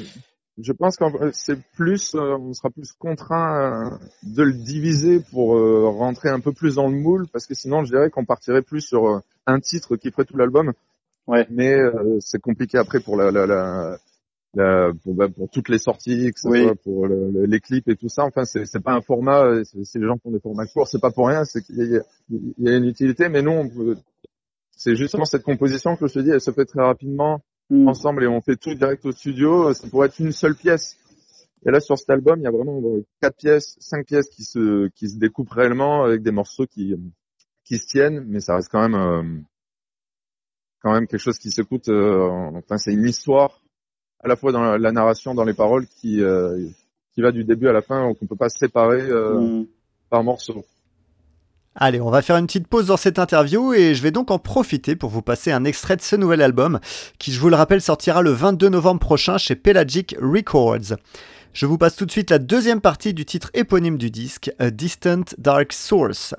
Je 0.58 0.72
pense 0.72 0.96
que 0.96 1.04
c'est 1.32 1.60
plus, 1.74 2.14
euh, 2.14 2.36
on 2.38 2.52
sera 2.52 2.70
plus 2.70 2.92
contraint 2.92 3.90
euh, 3.92 3.96
de 4.22 4.42
le 4.42 4.52
diviser 4.52 5.20
pour 5.32 5.56
euh, 5.56 5.88
rentrer 5.88 6.28
un 6.28 6.40
peu 6.40 6.52
plus 6.52 6.76
dans 6.76 6.88
le 6.88 6.96
moule, 6.96 7.26
parce 7.32 7.46
que 7.46 7.54
sinon, 7.54 7.84
je 7.84 7.90
dirais 7.90 8.10
qu'on 8.10 8.24
partirait 8.24 8.62
plus 8.62 8.80
sur 8.80 9.20
un 9.46 9.60
titre 9.60 9.96
qui 9.96 10.10
ferait 10.10 10.24
tout 10.24 10.36
l'album. 10.36 10.72
Ouais. 11.26 11.46
Mais 11.50 11.76
c'est 12.20 12.40
compliqué 12.40 12.76
après 12.78 13.00
pour 13.00 13.16
la, 13.16 13.30
la, 13.30 13.46
la, 14.54 14.92
pour, 15.02 15.14
bah, 15.14 15.28
pour, 15.28 15.48
toutes 15.48 15.70
les 15.70 15.78
sorties, 15.78 16.30
que 16.32 16.38
ce 16.38 16.48
soit 16.50 16.74
pour 16.84 17.06
les 17.08 17.60
clips 17.60 17.88
et 17.88 17.96
tout 17.96 18.10
ça. 18.10 18.24
Enfin, 18.24 18.44
c'est, 18.44 18.66
c'est 18.66 18.80
pas 18.80 18.92
un 18.92 19.00
format. 19.00 19.64
C'est 19.64 19.98
les 19.98 20.06
gens 20.06 20.18
qui 20.18 20.28
ont 20.28 20.32
des 20.32 20.40
formats 20.40 20.66
courts, 20.66 20.86
c'est 20.86 21.00
pas 21.00 21.10
pour 21.10 21.28
rien. 21.28 21.44
C'est 21.44 21.62
qu'il 21.62 21.76
y 21.76 21.96
a, 21.96 22.02
il 22.30 22.52
y 22.58 22.68
a 22.68 22.76
une 22.76 22.84
utilité, 22.84 23.30
mais 23.30 23.40
non, 23.40 23.70
c'est 24.70 24.96
justement 24.96 25.24
cette 25.24 25.44
composition 25.44 25.96
que 25.96 26.06
je 26.06 26.14
te 26.14 26.18
dis, 26.18 26.30
elle 26.30 26.42
se 26.42 26.50
fait 26.50 26.66
très 26.66 26.82
rapidement 26.82 27.40
Mm. 27.70 27.88
ensemble 27.88 28.24
et 28.24 28.26
on 28.26 28.40
fait 28.40 28.56
tout 28.56 28.74
direct 28.74 29.04
au 29.06 29.12
studio, 29.12 29.72
ça 29.72 29.88
pourrait 29.88 30.08
être 30.08 30.18
une 30.18 30.32
seule 30.32 30.54
pièce. 30.54 30.96
Et 31.66 31.70
là 31.70 31.80
sur 31.80 31.98
cet 31.98 32.10
album, 32.10 32.40
il 32.40 32.44
y 32.44 32.46
a 32.46 32.50
vraiment 32.50 32.80
quatre 33.22 33.36
pièces, 33.36 33.76
cinq 33.80 34.06
pièces 34.06 34.28
qui 34.28 34.44
se 34.44 34.88
qui 34.88 35.08
se 35.08 35.18
découpent 35.18 35.50
réellement 35.50 36.04
avec 36.04 36.22
des 36.22 36.30
morceaux 36.30 36.66
qui 36.66 36.94
qui 37.64 37.78
se 37.78 37.86
tiennent, 37.86 38.24
mais 38.26 38.40
ça 38.40 38.56
reste 38.56 38.68
quand 38.70 38.86
même 38.86 38.94
euh, 38.94 39.40
quand 40.82 40.92
même 40.92 41.06
quelque 41.06 41.20
chose 41.20 41.38
qui 41.38 41.50
s'écoute. 41.50 41.88
Euh, 41.88 42.28
enfin, 42.54 42.76
c'est 42.76 42.92
une 42.92 43.06
histoire 43.06 43.62
à 44.20 44.28
la 44.28 44.36
fois 44.36 44.52
dans 44.52 44.76
la, 44.76 44.92
narration, 44.92 45.34
dans 45.34 45.44
les 45.44 45.54
paroles, 45.54 45.86
qui 45.86 46.22
euh, 46.22 46.68
qui 47.14 47.22
va 47.22 47.32
du 47.32 47.44
début 47.44 47.68
à 47.68 47.72
la 47.72 47.82
fin, 47.82 48.08
donc 48.08 48.18
on 48.20 48.26
peut 48.26 48.36
pas 48.36 48.48
se 48.50 48.58
séparer 48.58 49.02
mm. 49.10 49.66
par 50.10 50.22
morceau. 50.22 50.64
Allez, 51.76 52.00
on 52.00 52.10
va 52.10 52.22
faire 52.22 52.36
une 52.36 52.46
petite 52.46 52.68
pause 52.68 52.86
dans 52.86 52.96
cette 52.96 53.18
interview 53.18 53.72
et 53.72 53.96
je 53.96 54.02
vais 54.02 54.12
donc 54.12 54.30
en 54.30 54.38
profiter 54.38 54.94
pour 54.94 55.10
vous 55.10 55.22
passer 55.22 55.50
un 55.50 55.64
extrait 55.64 55.96
de 55.96 56.02
ce 56.02 56.14
nouvel 56.14 56.40
album 56.40 56.78
qui, 57.18 57.32
je 57.32 57.40
vous 57.40 57.48
le 57.48 57.56
rappelle, 57.56 57.80
sortira 57.80 58.22
le 58.22 58.30
22 58.30 58.68
novembre 58.68 59.00
prochain 59.00 59.38
chez 59.38 59.56
Pelagic 59.56 60.14
Records. 60.20 60.96
Je 61.52 61.66
vous 61.66 61.76
passe 61.76 61.96
tout 61.96 62.06
de 62.06 62.12
suite 62.12 62.30
la 62.30 62.38
deuxième 62.38 62.80
partie 62.80 63.12
du 63.12 63.24
titre 63.24 63.50
éponyme 63.54 63.98
du 63.98 64.10
disque, 64.10 64.52
A 64.60 64.70
Distant 64.70 65.24
Dark 65.38 65.72
Source. 65.72 66.34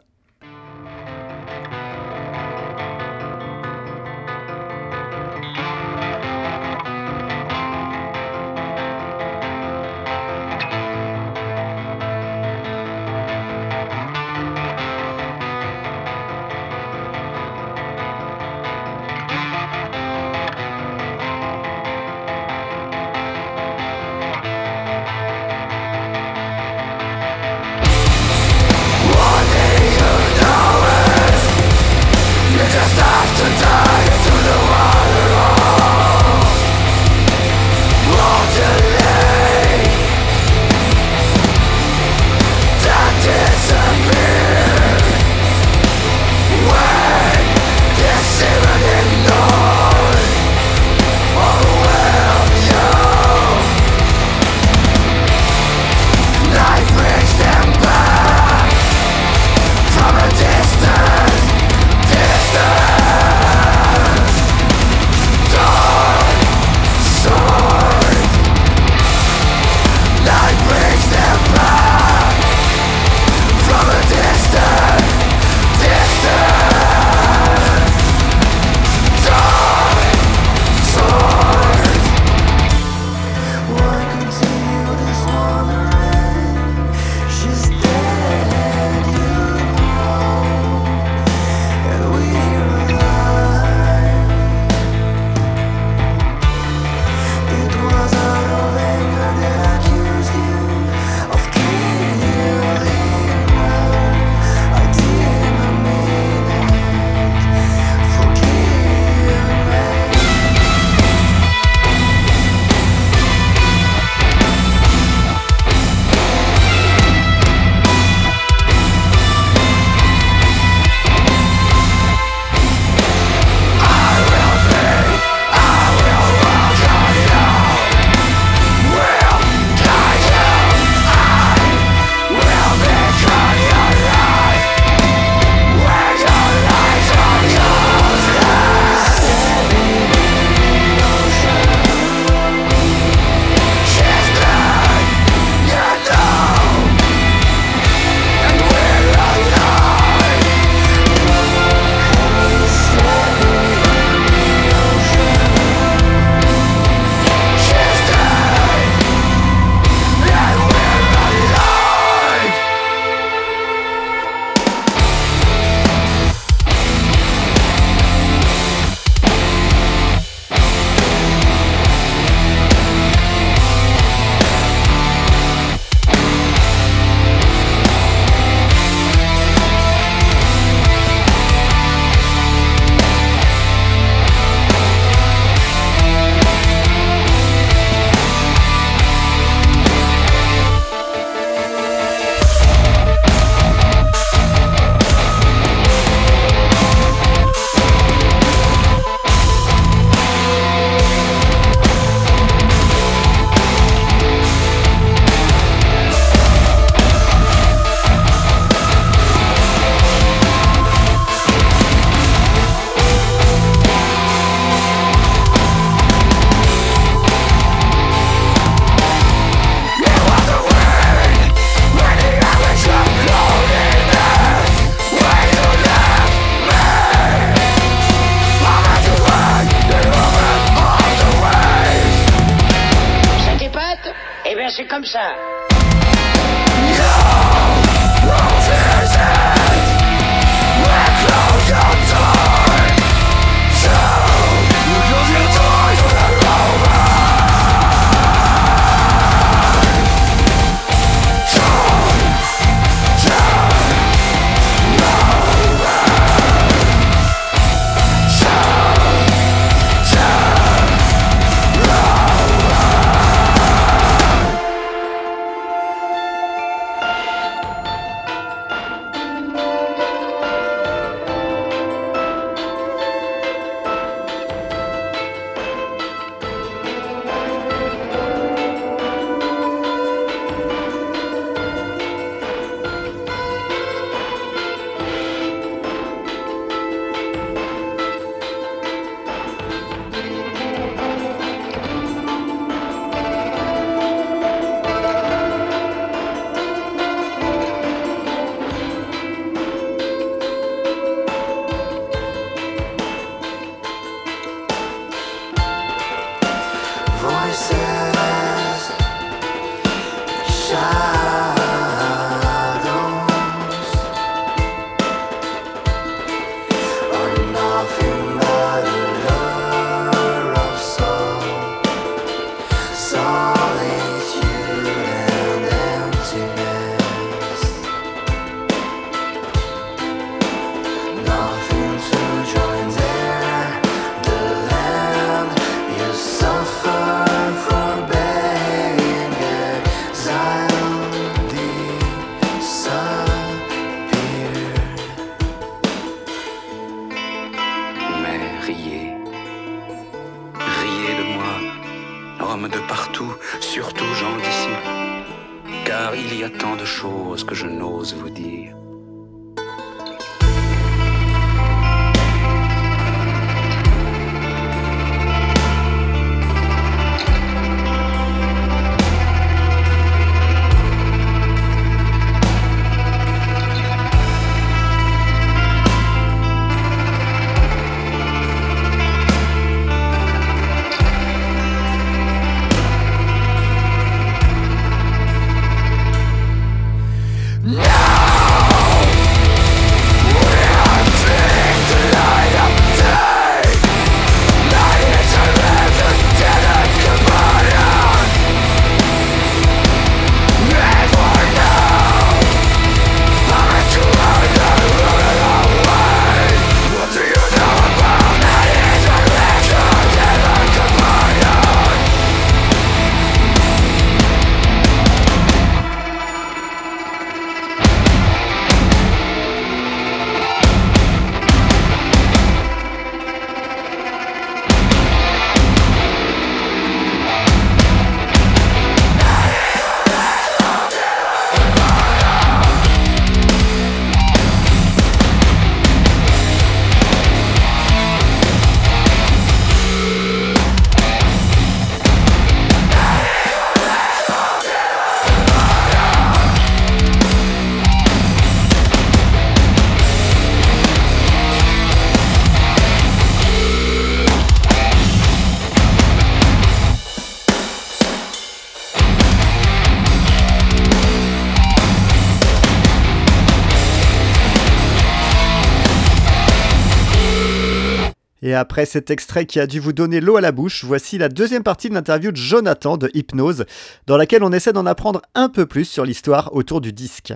Après 468.55 468.85
cet 468.85 469.11
extrait 469.11 469.45
qui 469.45 469.59
a 469.59 469.67
dû 469.67 469.79
vous 469.79 469.93
donner 469.93 470.21
l'eau 470.21 470.37
à 470.37 470.41
la 470.41 470.51
bouche, 470.51 470.83
voici 470.83 471.17
la 471.17 471.29
deuxième 471.29 471.63
partie 471.63 471.89
de 471.89 471.93
l'interview 471.93 472.31
de 472.31 472.37
Jonathan 472.37 472.97
de 472.97 473.09
Hypnose, 473.13 473.65
dans 474.07 474.17
laquelle 474.17 474.43
on 474.43 474.51
essaie 474.51 474.73
d'en 474.73 474.85
apprendre 474.85 475.21
un 475.35 475.49
peu 475.49 475.65
plus 475.65 475.85
sur 475.85 476.05
l'histoire 476.05 476.53
autour 476.53 476.81
du 476.81 476.93
disque. 476.93 477.33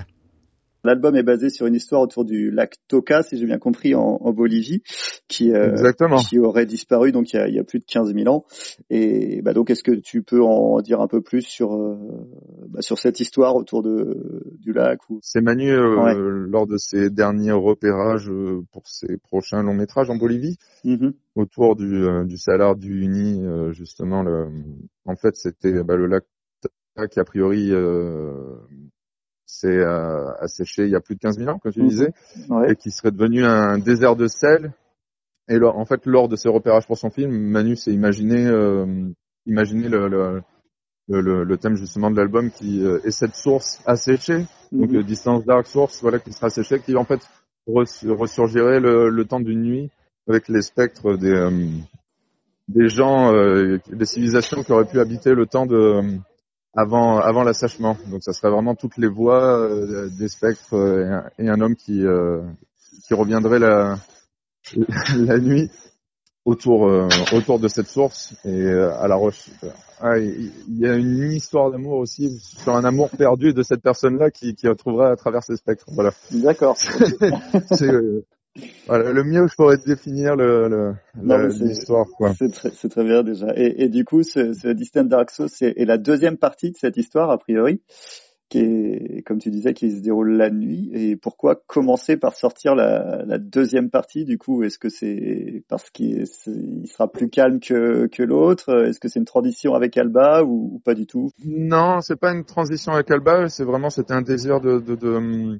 L'album 0.84 1.16
est 1.16 1.24
basé 1.24 1.50
sur 1.50 1.66
une 1.66 1.76
histoire 1.76 2.02
autour 2.02 2.24
du 2.24 2.52
lac 2.52 2.76
Toka, 2.88 3.22
si 3.22 3.38
j'ai 3.38 3.46
bien 3.46 3.58
compris, 3.58 3.96
en, 3.96 4.18
Bolivie, 4.32 4.82
qui, 5.28 5.52
euh, 5.52 5.76
qui 6.30 6.40
aurait 6.40 6.66
disparu 6.66 7.12
donc 7.12 7.34
il 7.34 7.54
y, 7.54 7.60
a, 7.60 7.64
plus 7.64 7.80
de 7.80 7.86
15 7.86 8.14
000 8.14 8.34
ans. 8.34 8.46
Et 8.90 9.42
bah, 9.42 9.54
donc, 9.54 9.70
est-ce 9.70 9.84
que 9.84 9.92
tu 9.92 10.24
peux 10.24 10.42
en 10.42 10.80
dire 10.82 11.02
un 11.02 11.08
peu 11.08 11.22
plus 11.22 11.42
sur 11.42 11.74
euh, 11.74 11.98
bah, 12.70 12.82
sur 12.82 12.98
cette 12.98 13.20
histoire 13.20 13.56
autour 13.56 13.84
de 13.84 14.44
du 14.60 14.72
lac 14.72 15.10
ou... 15.10 15.20
C'est 15.22 15.42
Manu 15.42 15.72
euh, 15.72 16.48
lors 16.48 16.66
de 16.66 16.78
ses 16.78 17.10
derniers 17.10 17.52
repérages 17.52 18.32
pour 18.72 18.88
ses 18.88 19.18
prochains 19.18 19.64
longs 19.64 19.74
métrages 19.74 20.10
en 20.10 20.16
Bolivie, 20.16 20.58
mm-hmm. 20.86 21.12
autour 21.36 21.76
du 21.76 22.06
du 22.26 22.38
Salar 22.38 22.76
du 22.76 23.02
Uni, 23.02 23.44
justement. 23.72 24.24
Le, 24.24 24.48
en 25.06 25.16
fait, 25.16 25.36
c'était 25.36 25.84
bah, 25.84 25.96
le 25.96 26.08
lac 26.08 26.24
qui 27.12 27.20
a 27.20 27.24
priori 27.24 27.72
c'est 27.72 28.79
euh, 29.68 30.32
asséché 30.40 30.86
il 30.86 30.92
y 30.92 30.96
a 30.96 31.00
plus 31.00 31.16
de 31.16 31.20
15 31.20 31.38
000 31.38 31.50
ans, 31.50 31.60
comme 31.60 31.72
tu 31.72 31.82
mhm. 31.82 31.88
disais, 31.88 32.14
et 32.68 32.76
qui 32.76 32.92
serait 32.92 33.12
devenu 33.12 33.46
un 33.46 33.78
désert 33.78 34.16
de 34.16 34.28
sel. 34.28 34.74
Et 35.50 35.58
en 35.62 35.86
fait, 35.86 36.06
lors 36.06 36.28
de 36.28 36.36
ses 36.36 36.50
repérages 36.50 36.86
pour 36.86 36.98
son 36.98 37.10
film, 37.10 37.32
Manu 37.32 37.76
s'est 37.76 37.92
imaginé, 37.92 38.46
euh, 38.46 38.86
imaginer 39.48 39.90
le, 39.90 40.08
le, 40.08 40.42
le, 41.08 41.44
le, 41.44 41.58
thème 41.58 41.76
justement 41.76 42.12
de 42.12 42.18
l'album 42.18 42.52
qui 42.52 42.86
euh, 42.86 43.00
est 43.04 43.12
cette 43.12 43.36
source 43.36 43.82
asséchée, 43.86 44.46
donc 44.72 44.92
mhm. 44.92 45.04
distance 45.04 45.46
dark 45.46 45.66
source, 45.66 46.02
voilà, 46.02 46.20
qui 46.20 46.32
sera 46.32 46.48
asséchée, 46.48 46.80
qui 46.80 46.96
en 46.96 47.06
fait 47.06 47.22
ressurgirait 47.68 48.80
le, 48.80 49.10
le 49.10 49.26
temps 49.26 49.40
d'une 49.40 49.62
nuit 49.62 49.92
avec 50.28 50.48
les 50.48 50.62
spectres 50.62 51.18
des 51.18 51.50
des 52.68 52.88
gens, 52.88 53.34
des 53.34 54.06
civilisations 54.06 54.64
qui 54.64 54.72
auraient 54.72 54.86
pu 54.86 55.00
habiter 55.00 55.34
le 55.34 55.48
temps 55.48 55.66
de 55.66 56.20
avant 56.74 57.20
avant 57.20 57.44
l'assèchement. 57.44 57.98
Donc 58.08 58.24
ça 58.24 58.34
serait 58.34 58.52
vraiment 58.52 58.76
toutes 58.76 58.98
les 58.98 59.08
voix 59.08 59.70
des 60.18 60.28
spectres 60.28 60.74
et 60.76 61.08
un, 61.08 61.30
et, 61.38 61.50
un, 61.50 61.62
homme 61.62 61.76
qui 61.76 62.04
qui 63.08 63.14
reviendrait 63.14 63.60
la 63.60 63.98
la 65.16 65.40
nuit 65.40 65.70
autour 66.46 66.82
autour 67.34 67.60
de 67.60 67.68
cette 67.68 67.88
source 67.88 68.36
et 68.46 68.70
à 68.70 69.08
la 69.08 69.16
roche. 69.16 69.50
Ah, 70.02 70.18
il 70.18 70.78
y 70.78 70.88
a 70.88 70.96
une 70.96 71.32
histoire 71.32 71.72
d'amour 71.72 71.98
aussi 71.98 72.40
sur 72.40 72.74
un 72.74 72.86
amour 72.86 73.10
perdu 73.10 73.54
de 73.54 73.64
cette 73.64 73.82
personne-là 73.82 74.32
qui, 74.32 74.56
qui 74.56 74.68
retrouvera 74.68 75.12
à 75.12 75.16
travers 75.18 75.44
ces 75.44 75.58
spectres. 75.58 75.86
Voilà. 75.90 76.12
D'accord. 76.32 76.78
c'est 77.72 77.92
voilà, 78.88 79.12
le 79.12 79.24
mieux 79.24 79.48
je 79.48 79.56
pourrais 79.56 79.78
définir 79.86 80.36
le, 80.36 80.94
l'histoire. 81.16 82.06
C'est 82.38 82.52
très, 82.52 82.70
très 82.72 83.04
bien 83.04 83.24
déjà. 83.24 83.48
Et, 83.56 83.84
et 83.84 83.90
du 83.90 84.06
coup, 84.06 84.24
ce, 84.24 84.54
ce 84.54 84.68
Distant 84.70 85.04
Dark 85.04 85.30
Souls 85.32 85.50
est 85.62 85.86
la 85.86 85.98
deuxième 85.98 86.38
partie 86.38 86.72
de 86.72 86.78
cette 86.78 86.98
histoire 86.98 87.30
a 87.30 87.38
priori 87.38 87.82
qui 88.50 88.58
est, 88.58 89.22
comme 89.28 89.38
tu 89.38 89.52
disais, 89.52 89.76
qui 89.76 89.92
se 89.92 90.02
déroule 90.02 90.36
la 90.36 90.50
nuit. 90.50 90.90
Et 90.94 91.16
pourquoi 91.16 91.62
commencer 91.68 92.18
par 92.18 92.34
sortir 92.34 92.74
la, 92.74 93.24
la 93.24 93.38
deuxième 93.38 93.92
partie 93.92 94.26
du 94.26 94.40
coup? 94.40 94.64
Est-ce 94.64 94.80
que 94.80 94.90
c'est 94.90 95.64
parce 95.70 95.92
qu'il 95.92 96.26
sera 96.26 97.08
plus 97.12 97.30
calme 97.30 97.60
que, 97.60 98.08
que 98.08 98.24
l'autre? 98.24 98.88
Est-ce 98.88 99.00
que 99.00 99.08
c'est 99.08 99.20
une 99.20 99.26
transition 99.26 99.76
avec 99.76 99.96
Alba 99.98 100.44
ou, 100.44 100.82
pas 100.84 100.96
du 100.96 101.06
tout? 101.06 101.30
Non, 101.46 102.02
c'est 102.02 102.20
pas 102.20 102.34
une 102.34 102.44
transition 102.44 102.94
avec 102.94 103.12
Alba. 103.12 103.50
C'est 103.50 103.66
vraiment 103.66 103.92
c'était 103.92 104.14
un 104.16 104.24
désir 104.24 104.60
de 104.62 104.80
de 104.80 104.96
de 104.96 105.60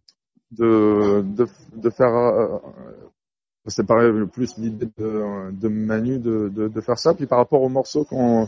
de, 0.52 1.22
de, 1.22 1.48
de 1.76 1.90
faire. 1.90 2.14
Euh, 2.14 2.58
c'est 3.68 3.86
pareil, 3.86 4.12
plus 4.32 4.58
l'idée 4.58 4.90
de, 4.98 5.52
de 5.52 5.68
Manu 5.68 6.18
de, 6.18 6.50
de, 6.50 6.68
de 6.68 6.82
faire 6.82 6.98
ça. 6.98 7.14
Puis 7.14 7.28
par 7.28 7.38
rapport 7.38 7.62
aux 7.62 7.70
morceaux 7.70 8.04
qu'on 8.04 8.48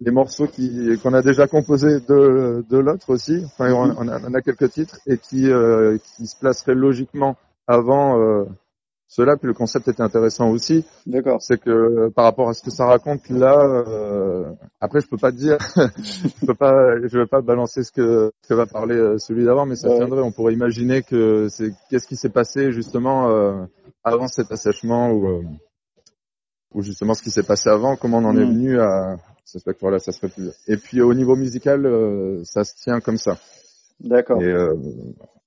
les 0.00 0.10
morceaux 0.10 0.46
qui 0.46 0.98
qu'on 1.02 1.14
a 1.14 1.22
déjà 1.22 1.46
composés 1.46 2.00
de, 2.00 2.64
de 2.68 2.78
l'autre 2.78 3.10
aussi. 3.10 3.42
Enfin, 3.44 3.72
on, 3.72 4.08
a, 4.08 4.20
on, 4.20 4.34
a, 4.34 4.40
quelques 4.42 4.70
titres 4.70 4.98
et 5.06 5.18
qui 5.18 5.50
euh, 5.50 5.98
qui 5.98 6.26
se 6.26 6.38
placeraient 6.38 6.74
logiquement 6.74 7.36
avant 7.66 8.20
euh, 8.20 8.44
cela. 9.08 9.36
Puis 9.36 9.46
le 9.46 9.54
concept 9.54 9.88
était 9.88 10.02
intéressant 10.02 10.50
aussi. 10.50 10.84
D'accord. 11.06 11.40
C'est 11.40 11.58
que 11.58 12.08
par 12.10 12.24
rapport 12.24 12.48
à 12.48 12.54
ce 12.54 12.62
que 12.62 12.70
ça 12.70 12.86
raconte 12.86 13.28
là, 13.28 13.56
euh, 13.58 14.52
après 14.80 15.00
je 15.00 15.08
peux 15.08 15.16
pas 15.16 15.32
te 15.32 15.36
dire, 15.36 15.58
je 15.76 16.46
peux 16.46 16.54
pas, 16.54 16.96
je 17.02 17.18
vais 17.18 17.26
pas 17.26 17.40
balancer 17.40 17.82
ce 17.82 17.92
que, 17.92 18.32
que 18.48 18.54
va 18.54 18.66
parler 18.66 18.96
euh, 18.96 19.18
celui 19.18 19.44
d'avant, 19.44 19.66
mais 19.66 19.76
ça 19.76 19.88
tiendrait. 19.88 20.22
On 20.22 20.32
pourrait 20.32 20.54
imaginer 20.54 21.02
que 21.02 21.48
c'est 21.48 21.72
qu'est-ce 21.90 22.06
qui 22.06 22.16
s'est 22.16 22.30
passé 22.30 22.72
justement 22.72 23.30
euh, 23.30 23.64
avant 24.04 24.28
cet 24.28 24.52
assèchement 24.52 25.10
ou 25.12 25.44
ou 26.74 26.82
justement 26.82 27.14
ce 27.14 27.22
qui 27.22 27.30
s'est 27.30 27.42
passé 27.42 27.70
avant, 27.70 27.96
comment 27.96 28.18
on 28.18 28.24
en 28.24 28.36
est 28.36 28.44
hmm. 28.44 28.50
venu 28.50 28.80
à, 28.80 29.16
ce 29.46 29.60
spectre-là, 29.60 29.98
ça 29.98 30.12
serait 30.12 30.28
plus. 30.28 30.50
Et 30.66 30.76
puis 30.76 31.00
au 31.00 31.14
niveau 31.14 31.36
musical, 31.36 31.86
euh, 31.86 32.42
ça 32.44 32.64
se 32.64 32.74
tient 32.74 33.00
comme 33.00 33.16
ça. 33.16 33.38
D'accord. 34.00 34.42
Euh, 34.42 34.74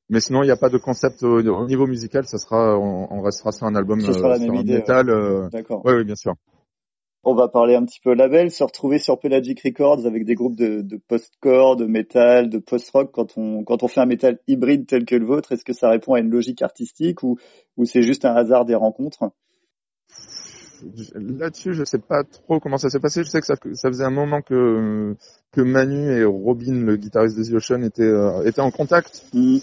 mais 0.10 0.20
sinon, 0.20 0.44
il 0.44 0.46
n'y 0.46 0.52
a 0.52 0.58
pas 0.58 0.70
de 0.70 0.78
concept 0.78 1.24
au, 1.24 1.42
niveau 1.68 1.88
musical. 1.88 2.26
Ça 2.26 2.38
sera, 2.38 2.78
on, 2.78 3.22
restera 3.22 3.52
sur 3.52 3.68
un 3.68 3.76
album 3.76 4.00
même 4.02 4.56
idée, 4.56 4.76
métal. 4.76 5.50
D'accord. 5.52 5.82
Oui, 5.86 6.04
bien 6.04 6.16
sûr. 6.16 6.34
On 7.24 7.36
va 7.36 7.50
parler 7.50 7.76
un 7.76 7.84
petit 7.84 8.00
peu 8.02 8.14
label, 8.14 8.50
se 8.50 8.64
retrouver 8.64 8.98
sur 8.98 9.20
Pelagic 9.20 9.62
Records 9.62 10.06
avec 10.06 10.24
des 10.24 10.36
groupes 10.36 10.56
de, 10.56 10.82
de 10.82 10.98
post-core, 10.98 11.76
de 11.76 11.86
métal, 11.86 12.50
de 12.50 12.60
post-rock. 12.60 13.12
Quand 13.12 13.38
on 13.38 13.66
quand 13.66 13.84
on 13.84 13.90
fait 13.90 14.00
un 14.00 14.06
métal 14.06 14.40
hybride 14.48 14.88
tel 14.88 15.04
que 15.04 15.16
le 15.16 15.26
vôtre, 15.26 15.52
est-ce 15.52 15.66
que 15.66 15.74
ça 15.74 15.90
répond 15.90 16.14
à 16.14 16.22
une 16.22 16.30
logique 16.30 16.62
artistique 16.62 17.22
ou 17.24 17.38
ou 17.76 17.84
c'est 17.84 18.04
juste 18.04 18.24
un 18.24 18.34
hasard 18.34 18.64
des 18.64 18.76
rencontres? 18.76 19.32
Là-dessus, 21.14 21.74
je 21.74 21.84
sais 21.84 22.00
pas 22.00 22.24
trop 22.24 22.62
comment 22.62 22.78
ça 22.78 22.90
s'est 22.90 23.02
passé. 23.02 23.24
Je 23.26 23.30
sais 23.30 23.42
que 23.42 23.46
ça, 23.46 23.56
ça, 23.74 23.90
faisait 23.90 24.06
un 24.06 24.12
moment 24.12 24.42
que 24.42 25.14
que 25.52 25.60
Manu 25.60 26.10
et 26.22 26.24
Robin, 26.24 26.86
le 26.86 26.96
guitariste 26.96 27.36
des 27.36 27.50
The 27.50 27.56
Ocean, 27.56 27.82
étaient 27.82 28.04
euh, 28.04 28.46
étaient 28.46 28.62
en 28.62 28.72
contact. 28.72 29.26
Mm. 29.34 29.58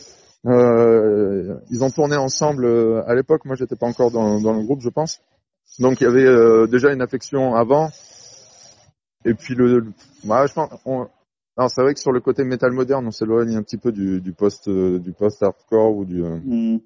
Euh, 0.44 1.56
ils 1.70 1.82
ont 1.82 1.90
tourné 1.90 2.16
ensemble 2.16 2.64
euh, 2.64 3.02
à 3.06 3.14
l'époque. 3.14 3.44
Moi, 3.44 3.56
j'étais 3.56 3.76
pas 3.76 3.86
encore 3.86 4.10
dans, 4.10 4.40
dans 4.40 4.52
le 4.52 4.62
groupe, 4.62 4.80
je 4.80 4.88
pense. 4.88 5.20
Donc, 5.78 6.00
il 6.00 6.04
y 6.04 6.06
avait 6.06 6.26
euh, 6.26 6.66
déjà 6.66 6.92
une 6.92 7.02
affection 7.02 7.54
avant. 7.54 7.90
Et 9.24 9.34
puis 9.34 9.54
le, 9.56 9.86
bah, 10.24 10.46
je 10.46 10.52
pense, 10.52 10.70
alors 11.56 11.70
c'est 11.70 11.82
vrai 11.82 11.94
que 11.94 12.00
sur 12.00 12.12
le 12.12 12.20
côté 12.20 12.44
métal 12.44 12.70
moderne, 12.70 13.08
on 13.08 13.10
s'éloigne 13.10 13.56
un 13.56 13.62
petit 13.62 13.78
peu 13.78 13.90
du, 13.90 14.20
du 14.20 14.32
post 14.32 14.68
du 14.68 15.12
post 15.12 15.42
hardcore 15.42 15.96
ou 15.96 16.04
du 16.04 16.22
mm. 16.22 16.78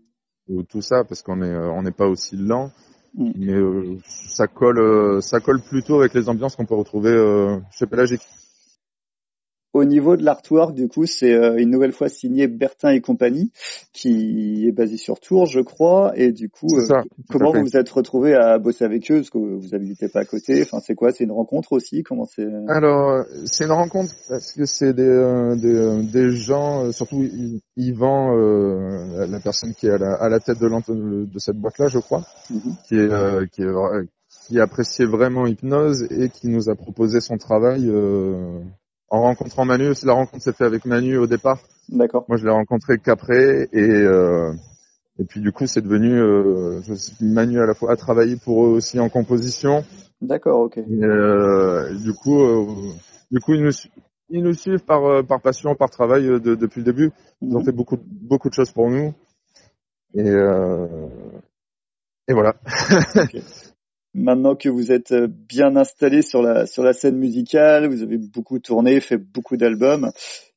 ou 0.48 0.62
tout 0.62 0.80
ça 0.80 1.04
parce 1.04 1.20
qu'on 1.20 1.42
est 1.42 1.54
on 1.54 1.82
n'est 1.82 1.90
pas 1.90 2.06
aussi 2.06 2.36
lent. 2.36 2.70
Mm. 3.14 3.30
Mais 3.36 3.52
euh, 3.52 3.98
ça 4.06 4.46
colle, 4.46 5.22
ça 5.22 5.40
colle 5.40 5.60
plutôt 5.60 5.98
avec 5.98 6.14
les 6.14 6.28
ambiances 6.28 6.56
qu'on 6.56 6.66
peut 6.66 6.74
retrouver 6.74 7.10
euh, 7.10 7.58
chez 7.72 7.86
Pelagic. 7.86 8.20
Au 9.72 9.84
niveau 9.84 10.16
de 10.16 10.24
l'artwork, 10.24 10.74
du 10.74 10.88
coup, 10.88 11.06
c'est 11.06 11.32
une 11.32 11.70
nouvelle 11.70 11.92
fois 11.92 12.08
signé 12.08 12.48
Bertin 12.48 12.90
et 12.90 13.00
compagnie, 13.00 13.52
qui 13.92 14.66
est 14.66 14.72
basé 14.72 14.96
sur 14.96 15.20
Tours, 15.20 15.46
je 15.46 15.60
crois. 15.60 16.12
Et 16.16 16.32
du 16.32 16.48
coup, 16.48 16.66
comment 17.30 17.52
vous 17.52 17.60
vous 17.60 17.76
êtes 17.76 17.88
retrouvé 17.88 18.34
à 18.34 18.58
bosser 18.58 18.84
avec 18.84 19.10
eux? 19.10 19.16
Parce 19.16 19.30
que 19.30 19.38
vous 19.38 19.68
n'habitez 19.70 20.08
pas 20.08 20.20
à 20.20 20.24
côté. 20.24 20.62
Enfin, 20.62 20.80
c'est 20.80 20.94
quoi? 20.94 21.12
C'est 21.12 21.24
une 21.24 21.32
rencontre 21.32 21.72
aussi? 21.72 22.02
Comment 22.02 22.26
c'est? 22.26 22.46
Alors, 22.68 23.24
c'est 23.44 23.64
une 23.64 23.72
rencontre 23.72 24.12
parce 24.28 24.52
que 24.52 24.64
c'est 24.64 24.92
des, 24.92 25.54
des, 25.60 26.02
des, 26.10 26.30
gens, 26.30 26.90
surtout 26.92 27.24
Yvan, 27.76 28.36
euh, 28.36 29.26
la 29.26 29.40
personne 29.40 29.74
qui 29.74 29.86
est 29.86 29.92
à 29.92 29.98
la, 29.98 30.14
à 30.14 30.28
la 30.28 30.40
tête 30.40 30.58
de, 30.58 31.24
de 31.24 31.38
cette 31.38 31.56
boîte-là, 31.56 31.88
je 31.88 31.98
crois, 31.98 32.24
mhm. 32.50 32.60
qui, 32.86 32.94
est, 32.96 33.10
euh, 33.10 33.46
qui, 33.46 33.62
est, 33.62 33.70
qui 34.46 34.60
appréciait 34.60 35.06
vraiment 35.06 35.46
Hypnose 35.46 36.06
et 36.10 36.28
qui 36.28 36.48
nous 36.48 36.68
a 36.68 36.74
proposé 36.74 37.20
son 37.20 37.36
travail 37.36 37.88
euh, 37.88 38.60
en 39.10 39.22
rencontrant 39.22 39.64
Manu. 39.64 39.92
La 40.04 40.12
rencontre 40.14 40.42
s'est 40.42 40.52
faite 40.52 40.66
avec 40.66 40.84
Manu 40.84 41.18
au 41.18 41.26
départ. 41.26 41.58
D'accord. 41.88 42.24
Moi, 42.28 42.38
je 42.38 42.44
l'ai 42.44 42.52
rencontré 42.52 42.98
qu'après 42.98 43.68
et 43.72 44.04
et 45.18 45.24
puis 45.24 45.42
du 45.42 45.52
coup, 45.52 45.66
c'est 45.66 45.82
devenu 45.82 46.18
Manu 47.20 47.60
à 47.60 47.66
la 47.66 47.74
fois 47.74 47.92
a 47.92 47.96
travaillé 47.96 48.36
pour 48.36 48.64
eux 48.64 48.70
aussi 48.70 48.98
en 48.98 49.08
composition. 49.08 49.84
D'accord, 50.22 50.60
ok. 50.60 50.78
du 50.78 52.12
coup, 52.14 52.96
du 53.30 53.40
coup, 53.40 53.54
il 53.54 53.62
nous, 53.62 53.72
ils 54.30 54.42
nous 54.42 54.54
suivent 54.54 54.84
par, 54.84 55.04
euh, 55.04 55.22
par 55.22 55.40
passion, 55.40 55.74
par 55.74 55.90
travail 55.90 56.26
euh, 56.26 56.40
de, 56.40 56.54
depuis 56.54 56.80
le 56.80 56.84
début. 56.84 57.10
Ils 57.42 57.54
ont 57.54 57.60
mhm. 57.60 57.64
fait 57.64 57.72
beaucoup, 57.72 57.98
beaucoup 58.06 58.48
de 58.48 58.54
choses 58.54 58.72
pour 58.72 58.88
nous. 58.88 59.12
Et, 60.14 60.28
euh, 60.28 61.08
et 62.28 62.32
voilà. 62.32 62.54
Maintenant 64.12 64.56
que 64.56 64.68
vous 64.68 64.90
êtes 64.90 65.14
bien 65.14 65.76
installé 65.76 66.22
sur 66.22 66.42
la, 66.42 66.66
sur 66.66 66.82
la 66.82 66.92
scène 66.92 67.16
musicale, 67.16 67.88
vous 67.88 68.02
avez 68.02 68.18
beaucoup 68.18 68.58
tourné, 68.58 69.00
fait 69.00 69.18
beaucoup 69.18 69.56
d'albums, 69.56 70.10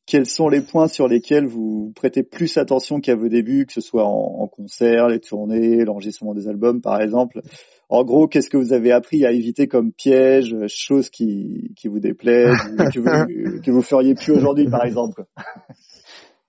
quels 0.05 0.25
sont 0.25 0.49
les 0.49 0.61
points 0.61 0.87
sur 0.87 1.07
lesquels 1.07 1.45
vous 1.45 1.93
prêtez 1.95 2.23
plus 2.23 2.57
attention 2.57 2.99
qu'à 2.99 3.15
vos 3.15 3.29
débuts, 3.29 3.65
que 3.65 3.73
ce 3.73 3.81
soit 3.81 4.05
en, 4.05 4.41
en 4.41 4.47
concert, 4.47 5.07
les 5.07 5.19
tournées, 5.19 5.85
l'enregistrement 5.85 6.33
des 6.33 6.47
albums 6.47 6.81
par 6.81 7.01
exemple? 7.01 7.41
En 7.89 8.03
gros, 8.03 8.27
qu'est-ce 8.27 8.49
que 8.49 8.57
vous 8.57 8.73
avez 8.73 8.91
appris 8.91 9.25
à 9.25 9.31
éviter 9.31 9.67
comme 9.67 9.91
piège, 9.91 10.55
choses 10.67 11.09
qui, 11.09 11.73
qui 11.75 11.87
vous 11.87 11.99
déplaisent, 11.99 12.57
que, 12.93 12.99
vous, 12.99 13.61
que 13.61 13.71
vous 13.71 13.81
feriez 13.81 14.15
plus 14.15 14.31
aujourd'hui, 14.31 14.67
par 14.67 14.83
exemple? 14.83 15.25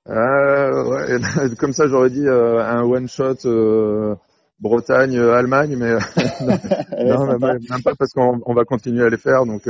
Euh, 0.09 0.85
ouais, 0.89 1.19
Comme 1.59 1.73
ça, 1.73 1.87
j'aurais 1.87 2.11
dit 2.11 2.27
euh, 2.27 2.63
un 2.63 2.83
one 2.83 3.09
shot 3.09 3.47
euh, 3.47 4.15
Bretagne, 4.61 5.19
Allemagne, 5.19 5.77
mais 5.77 5.93
non, 7.05 7.39
même, 7.39 7.59
pas 7.83 7.95
parce 7.99 8.13
qu'on 8.13 8.55
va 8.55 8.65
continuer 8.65 9.05
à 9.05 9.09
les 9.09 9.19
faire. 9.19 9.47
Donc, 9.47 9.69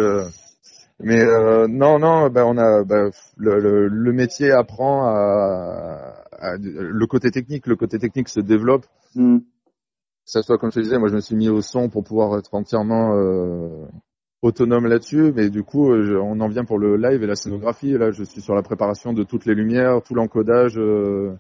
mais 1.01 1.25
non, 1.69 1.99
non, 1.99 2.29
ben 2.29 2.45
on 2.45 2.59
a 2.59 2.85
ben, 2.85 3.11
le, 3.37 3.89
le, 3.89 4.13
métier 4.13 4.53
apprend 4.53 5.07
à, 5.07 6.57
le 6.61 7.07
côté 7.07 7.31
technique, 7.31 7.67
le 7.67 7.77
côté 7.77 7.99
technique 7.99 8.29
se 8.29 8.41
développe. 8.41 8.87
Hmm 9.15 9.39
ça 10.25 10.43
soit 10.43 10.59
comme 10.59 10.71
je 10.71 10.77
te 10.77 10.81
disais, 10.81 10.99
moi 10.99 11.09
je 11.09 11.15
me 11.15 11.21
suis 11.21 11.37
mis 11.37 11.49
au 11.49 11.61
son 11.61 11.89
pour 11.89 12.03
pouvoir 12.03 12.39
être 12.39 12.55
entièrement 12.55 13.15
euh, 13.15 13.87
autonome 14.43 14.87
là-dessus, 14.87 15.33
mais 15.35 15.51
du 15.51 15.63
coup 15.63 15.93
euh, 15.93 16.19
on 16.23 16.41
en 16.41 16.49
vient 16.49 16.65
pour 16.65 16.79
le 16.79 16.97
live 16.97 17.23
et 17.23 17.27
la 17.27 17.37
scénographie. 17.37 17.93
là, 17.93 18.11
je 18.11 18.25
suis 18.25 18.41
sur 18.41 18.55
la 18.55 18.63
préparation 18.63 19.13
de 19.13 19.23
toutes 19.23 19.47
les 19.47 19.55
lumières, 19.55 20.03
tout 20.03 20.15
l'encodage, 20.15 20.79
euh, 20.79 21.35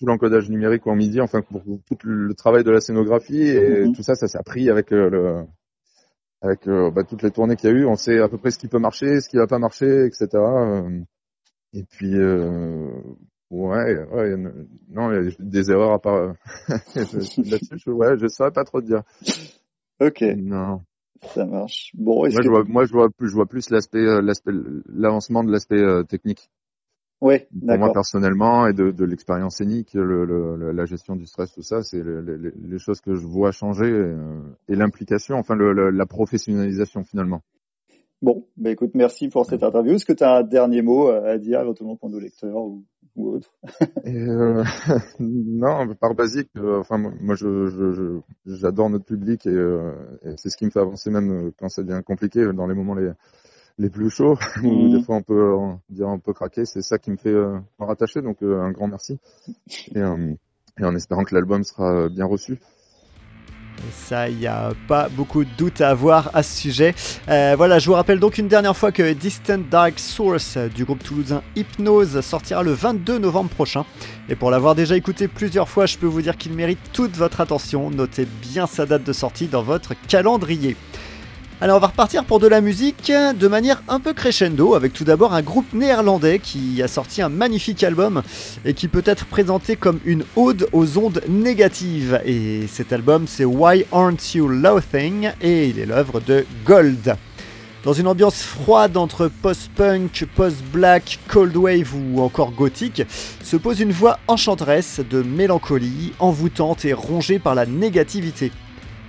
tout 0.00 0.06
l'encodage 0.06 0.50
numérique 0.50 0.86
en 0.88 0.96
midi, 0.96 1.20
enfin 1.20 1.42
pour, 1.42 1.62
tout 1.62 1.96
le 2.02 2.34
travail 2.34 2.64
de 2.64 2.70
la 2.72 2.80
scénographie 2.80 3.42
et 3.42 3.86
mhm. 3.86 3.92
tout 3.94 4.02
ça, 4.02 4.16
ça 4.16 4.26
s'est 4.26 4.38
appris 4.38 4.68
avec 4.68 4.90
le 4.90 5.44
avec 6.42 6.66
bah, 6.66 7.04
toutes 7.04 7.22
les 7.22 7.30
tournées 7.30 7.54
qu'il 7.54 7.70
y 7.70 7.72
a 7.72 7.76
eu. 7.76 7.84
On 7.84 7.96
sait 7.96 8.18
à 8.18 8.28
peu 8.28 8.38
près 8.38 8.50
ce 8.50 8.58
qui 8.58 8.66
peut 8.66 8.78
marcher, 8.78 9.20
ce 9.20 9.28
qui 9.28 9.36
va 9.36 9.46
pas 9.46 9.58
marcher, 9.58 10.06
etc. 10.06 10.26
Et 11.74 11.84
puis 11.84 12.16
Ouais, 13.50 13.98
ouais, 14.12 14.36
non, 14.88 15.10
il 15.10 15.24
y 15.24 15.28
a 15.28 15.34
des 15.40 15.70
erreurs 15.72 15.92
à 15.92 15.98
part. 15.98 16.34
Là-dessus, 16.94 17.78
je, 17.84 17.90
ouais, 17.90 18.16
je 18.16 18.28
saurais 18.28 18.52
pas 18.52 18.62
trop 18.62 18.80
te 18.80 18.86
dire. 18.86 19.02
Ok. 20.00 20.22
Non. 20.36 20.82
Ça 21.34 21.44
marche. 21.44 21.90
Bon, 21.94 22.20
moi, 22.20 22.28
je 22.30 22.48
vois, 22.48 22.64
moi, 22.64 22.84
je 22.84 22.92
vois 22.92 23.10
plus, 23.10 23.28
je 23.28 23.34
vois 23.34 23.46
plus 23.46 23.68
l'aspect, 23.70 23.98
euh, 23.98 24.22
l'aspect, 24.22 24.52
l'avancement 24.86 25.42
de 25.42 25.50
l'aspect 25.50 25.82
euh, 25.82 26.04
technique. 26.04 26.48
Oui, 27.20 27.34
Pour 27.66 27.78
moi 27.78 27.92
personnellement 27.92 28.66
et 28.66 28.72
de, 28.72 28.90
de 28.92 29.04
l'expérience 29.04 29.56
scénique, 29.56 29.92
le, 29.92 30.24
le, 30.24 30.72
la 30.72 30.86
gestion 30.86 31.16
du 31.16 31.26
stress, 31.26 31.52
tout 31.52 31.62
ça, 31.62 31.82
c'est 31.82 32.02
les, 32.02 32.50
les, 32.54 32.78
choses 32.78 33.02
que 33.02 33.14
je 33.14 33.26
vois 33.26 33.52
changer 33.52 33.88
et, 33.88 33.92
euh, 33.92 34.40
et 34.68 34.74
l'implication, 34.74 35.36
enfin 35.36 35.54
le, 35.54 35.90
la 35.90 36.06
professionnalisation 36.06 37.04
finalement. 37.04 37.42
Bon, 38.22 38.46
bah 38.56 38.70
écoute, 38.70 38.92
merci 38.94 39.28
pour 39.28 39.44
cette 39.44 39.62
interview. 39.62 39.94
Est-ce 39.94 40.06
que 40.06 40.12
tu 40.14 40.24
as 40.24 40.36
un 40.36 40.42
dernier 40.42 40.80
mot 40.80 41.08
à 41.08 41.36
dire 41.36 41.60
éventuellement 41.60 41.96
pour 41.96 42.08
nos 42.08 42.18
lecteurs 42.18 42.56
ou, 42.56 42.84
ou 43.16 43.28
autres? 43.28 43.52
Euh, 44.06 44.64
Non, 45.18 45.94
par 45.94 46.14
basique, 46.14 46.50
euh, 46.56 46.80
enfin 46.80 46.96
moi 46.98 47.34
je 47.34 48.20
j'adore 48.46 48.88
notre 48.88 49.04
public 49.04 49.46
et, 49.46 49.50
euh, 49.50 49.92
et 50.22 50.34
c'est 50.36 50.48
ce 50.48 50.56
qui 50.56 50.64
me 50.64 50.70
fait 50.70 50.80
avancer 50.80 51.10
même 51.10 51.52
quand 51.58 51.68
ça 51.68 51.82
devient 51.82 52.02
compliqué 52.04 52.50
dans 52.52 52.66
les 52.66 52.74
moments 52.74 52.94
les 52.94 53.10
les 53.80 53.88
plus 53.88 54.10
chauds 54.10 54.38
où 54.62 54.68
Mhm. 54.88 54.98
des 54.98 55.02
fois 55.02 55.16
on 55.16 55.22
peut 55.22 55.56
dire 55.88 56.08
un 56.08 56.18
peu 56.18 56.32
craquer. 56.32 56.64
C'est 56.66 56.82
ça 56.82 56.98
qui 56.98 57.10
me 57.10 57.16
fait 57.16 57.30
euh, 57.30 57.58
me 57.80 57.86
rattacher. 57.86 58.20
Donc 58.22 58.36
euh, 58.42 58.60
un 58.60 58.70
grand 58.72 58.86
merci 58.88 59.18
et, 59.94 59.98
euh, 59.98 60.34
et 60.78 60.84
en 60.84 60.94
espérant 60.94 61.24
que 61.24 61.34
l'album 61.34 61.64
sera 61.64 61.90
euh, 61.92 62.08
bien 62.08 62.26
reçu. 62.26 62.58
Et 63.78 63.92
ça, 63.92 64.28
il 64.28 64.36
n'y 64.36 64.46
a 64.46 64.72
pas 64.88 65.08
beaucoup 65.08 65.42
de 65.42 65.48
doute 65.56 65.80
à 65.80 65.88
avoir 65.88 66.36
à 66.36 66.42
ce 66.42 66.54
sujet. 66.54 66.94
Euh, 67.30 67.54
voilà, 67.56 67.78
je 67.78 67.86
vous 67.86 67.94
rappelle 67.94 68.20
donc 68.20 68.36
une 68.36 68.48
dernière 68.48 68.76
fois 68.76 68.92
que 68.92 69.14
Distant 69.14 69.56
Dark 69.70 69.98
Source 69.98 70.58
du 70.58 70.84
groupe 70.84 71.02
toulousain 71.02 71.42
Hypnose 71.56 72.20
sortira 72.20 72.62
le 72.62 72.72
22 72.72 73.18
novembre 73.18 73.48
prochain. 73.48 73.86
Et 74.28 74.34
pour 74.36 74.50
l'avoir 74.50 74.74
déjà 74.74 74.96
écouté 74.98 75.28
plusieurs 75.28 75.70
fois, 75.70 75.86
je 75.86 75.96
peux 75.96 76.06
vous 76.06 76.20
dire 76.20 76.36
qu'il 76.36 76.52
mérite 76.52 76.78
toute 76.92 77.16
votre 77.16 77.40
attention. 77.40 77.90
Notez 77.90 78.26
bien 78.42 78.66
sa 78.66 78.84
date 78.84 79.04
de 79.04 79.14
sortie 79.14 79.46
dans 79.46 79.62
votre 79.62 79.94
calendrier. 80.08 80.76
Alors 81.62 81.76
on 81.76 81.80
va 81.80 81.88
repartir 81.88 82.24
pour 82.24 82.40
de 82.40 82.46
la 82.46 82.62
musique 82.62 83.12
de 83.12 83.46
manière 83.46 83.82
un 83.86 84.00
peu 84.00 84.14
crescendo 84.14 84.74
avec 84.74 84.94
tout 84.94 85.04
d'abord 85.04 85.34
un 85.34 85.42
groupe 85.42 85.74
néerlandais 85.74 86.38
qui 86.38 86.82
a 86.82 86.88
sorti 86.88 87.20
un 87.20 87.28
magnifique 87.28 87.84
album 87.84 88.22
et 88.64 88.72
qui 88.72 88.88
peut 88.88 89.02
être 89.04 89.26
présenté 89.26 89.76
comme 89.76 90.00
une 90.06 90.24
ode 90.36 90.68
aux 90.72 90.96
ondes 90.96 91.20
négatives. 91.28 92.18
Et 92.24 92.66
cet 92.66 92.94
album 92.94 93.26
c'est 93.26 93.44
Why 93.44 93.84
Aren't 93.92 94.34
You 94.34 94.48
Laughing? 94.48 95.32
Et 95.42 95.68
il 95.68 95.78
est 95.78 95.84
l'œuvre 95.84 96.20
de 96.20 96.46
Gold. 96.64 97.14
Dans 97.84 97.92
une 97.92 98.06
ambiance 98.06 98.42
froide 98.42 98.96
entre 98.96 99.30
post-punk, 99.42 100.26
post-black, 100.34 101.18
cold 101.28 101.54
wave 101.58 101.94
ou 101.94 102.22
encore 102.22 102.52
gothique, 102.52 103.02
se 103.42 103.58
pose 103.58 103.80
une 103.80 103.92
voix 103.92 104.18
enchanteresse 104.28 105.00
de 105.10 105.20
mélancolie, 105.20 106.14
envoûtante 106.20 106.86
et 106.86 106.94
rongée 106.94 107.38
par 107.38 107.54
la 107.54 107.66
négativité. 107.66 108.50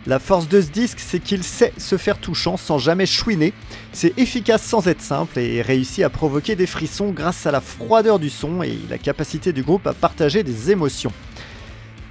La 0.08 0.18
force 0.18 0.50
de 0.50 0.62
ce 0.62 0.70
disque, 0.70 1.00
c'est 1.00 1.20
qu'il 1.20 1.44
sait 1.44 1.74
se 1.78 1.96
faire 1.96 2.18
touchant 2.18 2.58
sans 2.58 2.80
jamais 2.80 3.06
chouiner. 3.06 3.54
C'est 3.94 4.18
efficace 4.18 4.64
sans 4.64 4.88
être 4.88 5.02
simple 5.02 5.38
et 5.38 5.62
réussit 5.62 6.04
à 6.04 6.10
provoquer 6.10 6.56
des 6.56 6.66
frissons 6.66 7.12
grâce 7.12 7.46
à 7.46 7.52
la 7.52 7.62
froideur 7.62 8.18
du 8.18 8.32
son 8.32 8.64
et 8.64 8.80
la 8.90 8.98
capacité 8.98 9.54
du 9.54 9.62
groupe 9.62 9.86
à 9.86 9.94
partager 9.94 10.42
des 10.42 10.72
émotions. 10.72 11.12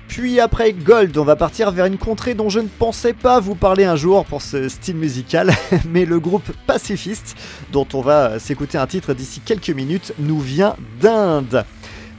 Puis 0.07 0.39
après 0.39 0.73
Gold, 0.73 1.17
on 1.19 1.25
va 1.25 1.37
partir 1.37 1.71
vers 1.73 1.87
une 1.87 1.99
contrée 1.99 2.35
dont 2.35 2.49
je 2.49 2.61
ne 2.61 2.69
pensais 2.69 3.13
pas 3.13 3.39
vous 3.39 3.55
parler 3.55 3.85
un 3.85 3.97
jour 3.97 4.25
pour 4.25 4.43
ce 4.43 4.69
style 4.69 4.97
musical, 4.97 5.53
mais 5.89 6.05
le 6.05 6.21
groupe 6.21 6.51
Pacifiste, 6.67 7.37
dont 7.73 7.87
on 7.95 8.03
va 8.03 8.39
s'écouter 8.39 8.79
un 8.79 8.87
titre 8.87 9.15
d'ici 9.15 9.41
quelques 9.41 9.71
minutes, 9.71 10.13
nous 10.19 10.41
vient 10.41 10.77
d'Inde. 11.01 11.65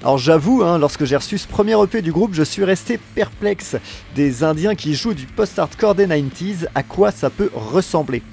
Alors 0.03 0.17
j'avoue, 0.17 0.63
hein, 0.63 0.79
lorsque 0.79 1.05
j'ai 1.05 1.15
reçu 1.15 1.37
ce 1.37 1.47
premier 1.47 1.79
EP 1.79 2.01
du 2.01 2.11
groupe, 2.11 2.33
je 2.33 2.41
suis 2.41 2.63
resté 2.63 2.97
perplexe. 3.13 3.75
Des 4.15 4.43
Indiens 4.43 4.73
qui 4.73 4.95
jouent 4.95 5.13
du 5.13 5.27
post-hardcore 5.27 5.93
des 5.93 6.07
90s, 6.07 6.65
à 6.73 6.81
quoi 6.81 7.11
ça 7.11 7.29
peut 7.29 7.51
ressembler? 7.53 8.23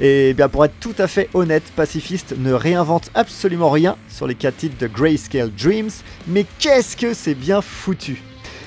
Et 0.00 0.34
bien 0.34 0.50
pour 0.50 0.66
être 0.66 0.78
tout 0.80 0.94
à 0.98 1.06
fait 1.06 1.30
honnête, 1.32 1.62
Pacifiste 1.76 2.34
ne 2.36 2.52
réinvente 2.52 3.10
absolument 3.14 3.70
rien 3.70 3.96
sur 4.10 4.26
les 4.26 4.34
4 4.34 4.54
titres 4.54 4.78
de 4.78 4.86
Grayscale 4.86 5.50
Dreams, 5.50 5.90
mais 6.28 6.44
qu'est-ce 6.58 6.94
que 6.94 7.14
c'est 7.14 7.34
bien 7.34 7.62
foutu 7.62 8.22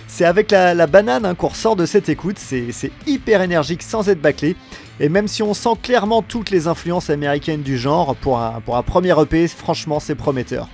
c'est 0.09 0.23
avec 0.23 0.51
la, 0.51 0.87
banane 0.87 1.25
hein, 1.25 1.35
qu'on 1.35 1.49
ressort 1.49 1.75
de 1.75 1.85
cette 1.85 2.07
écoute, 2.07 2.39
c'est 2.39 2.91
hyper 3.05 3.41
énergique 3.41 3.83
sans 3.83 4.07
être 4.07 4.21
bâclé, 4.21 4.55
et 5.01 5.09
même 5.09 5.27
si 5.27 5.43
on 5.43 5.53
sent 5.53 5.75
clairement 5.83 6.21
toutes 6.21 6.49
les 6.49 6.67
influences 6.67 7.09
américaines 7.09 7.61
du 7.61 7.77
genre, 7.77 8.15
pour 8.15 8.39
un 8.39 8.83
premier 8.83 9.13
EP, 9.21 9.49
franchement 9.49 9.99
c'est 9.99 10.15
prometteur. 10.15 10.69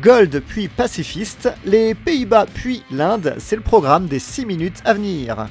Gold 0.00 0.42
puis 0.46 0.68
Pacifiste, 0.68 1.48
les 1.64 1.94
Pays-Bas 1.94 2.46
puis 2.52 2.82
l'Inde, 2.90 3.34
c'est 3.38 3.56
le 3.56 3.62
programme 3.62 4.06
des 4.06 4.18
6 4.18 4.44
minutes 4.44 4.82
à 4.84 4.94
venir. 4.94 5.48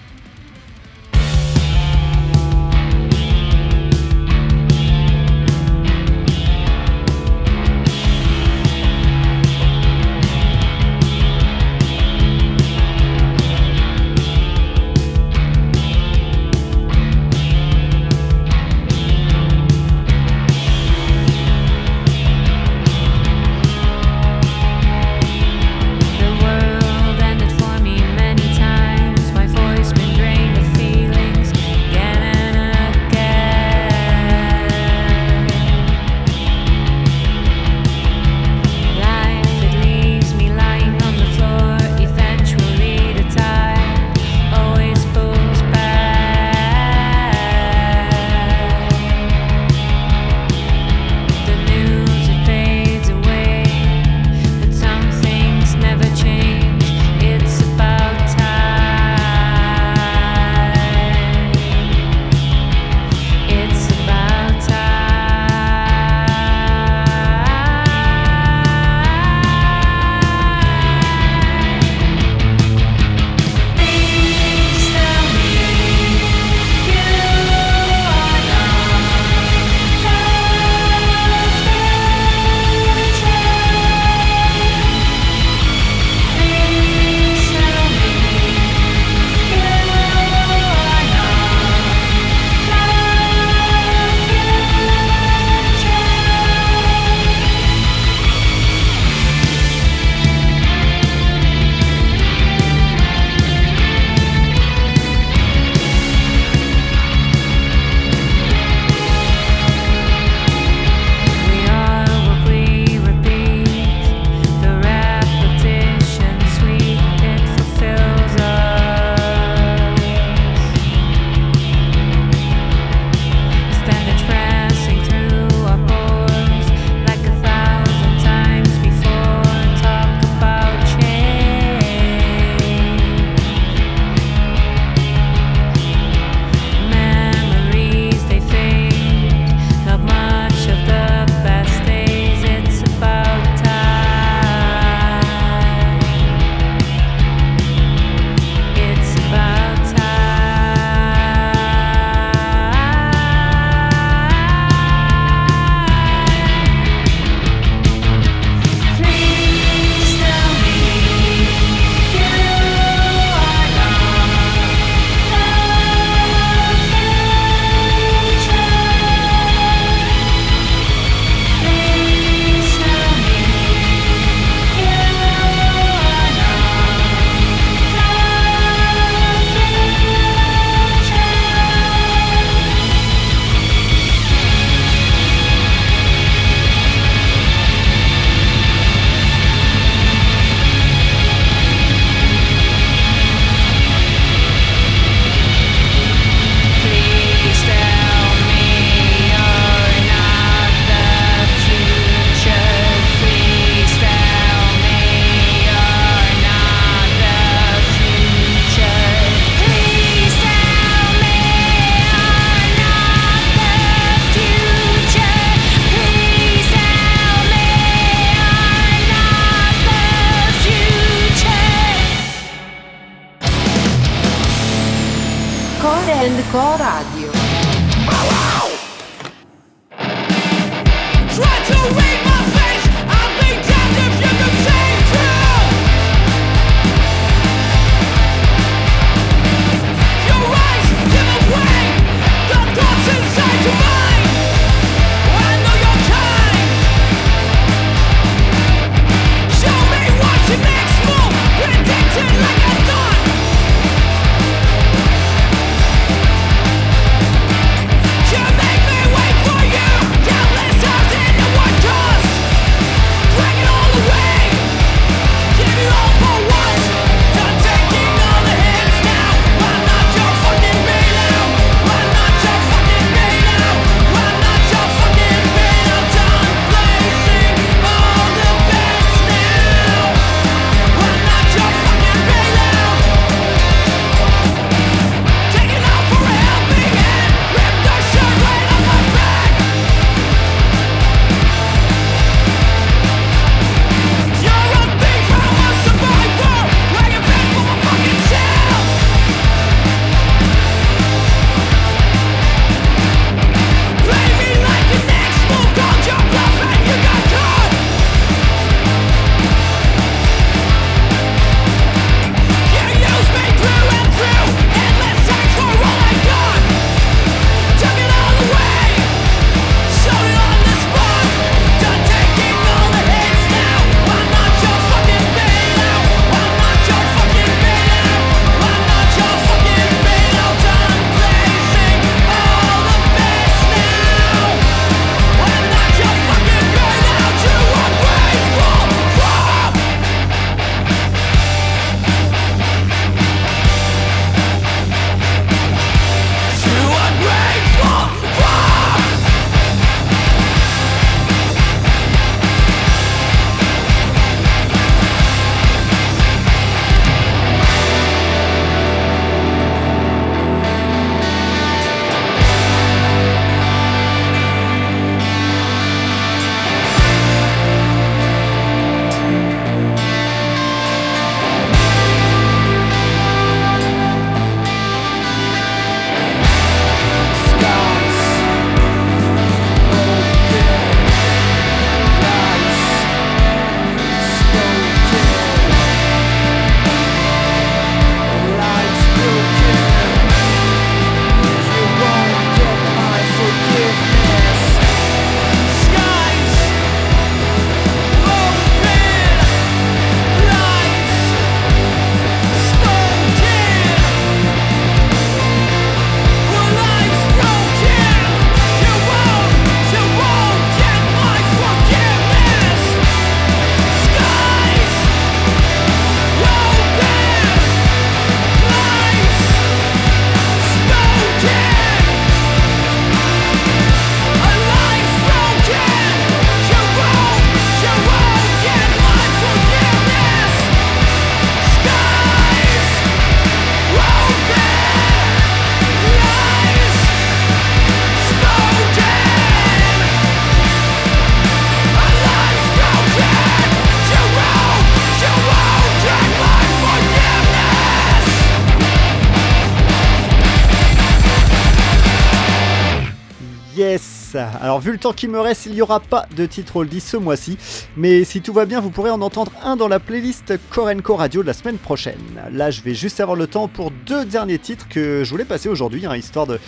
Yes 453.75 454.37
Alors 454.61 454.79
vu 454.79 454.91
le 454.91 454.97
temps 454.97 455.11
qu'il 455.11 455.29
me 455.29 455.39
reste, 455.39 455.65
il 455.65 455.73
n'y 455.73 455.81
aura 455.81 455.99
pas 455.99 456.27
de 456.35 456.45
titre 456.45 456.77
oldie 456.77 457.01
ce 457.01 457.17
mois-ci, 457.17 457.57
mais 457.97 458.23
si 458.23 458.41
tout 458.41 458.53
va 458.53 458.65
bien, 458.65 458.79
vous 458.79 458.89
pourrez 458.89 459.09
en 459.09 459.21
entendre 459.21 459.51
un 459.63 459.75
dans 459.75 459.89
la 459.89 459.99
playlist 459.99 460.53
Korenko 460.69 461.15
Radio 461.15 461.41
de 461.41 461.47
la 461.47 461.53
semaine 461.53 461.77
prochaine. 461.77 462.19
Là, 462.51 462.71
je 462.71 462.81
vais 462.81 462.93
juste 462.93 463.19
avoir 463.19 463.35
le 463.35 463.47
temps 463.47 463.67
pour 463.67 463.91
deux 463.91 464.23
derniers 464.23 464.59
titres 464.59 464.87
que 464.87 465.23
je 465.25 465.29
voulais 465.29 465.45
passer 465.45 465.67
aujourd'hui, 465.67 466.05
hein, 466.05 466.15
histoire 466.15 466.47
de, 466.47 466.59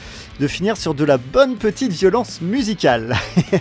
finir 0.47 0.75
sur 0.75 0.93
de 0.93 1.05
la 1.05 1.17
bonne 1.17 1.55
petite 1.55 1.93
violence 1.93 2.41
musicale. 2.41 3.15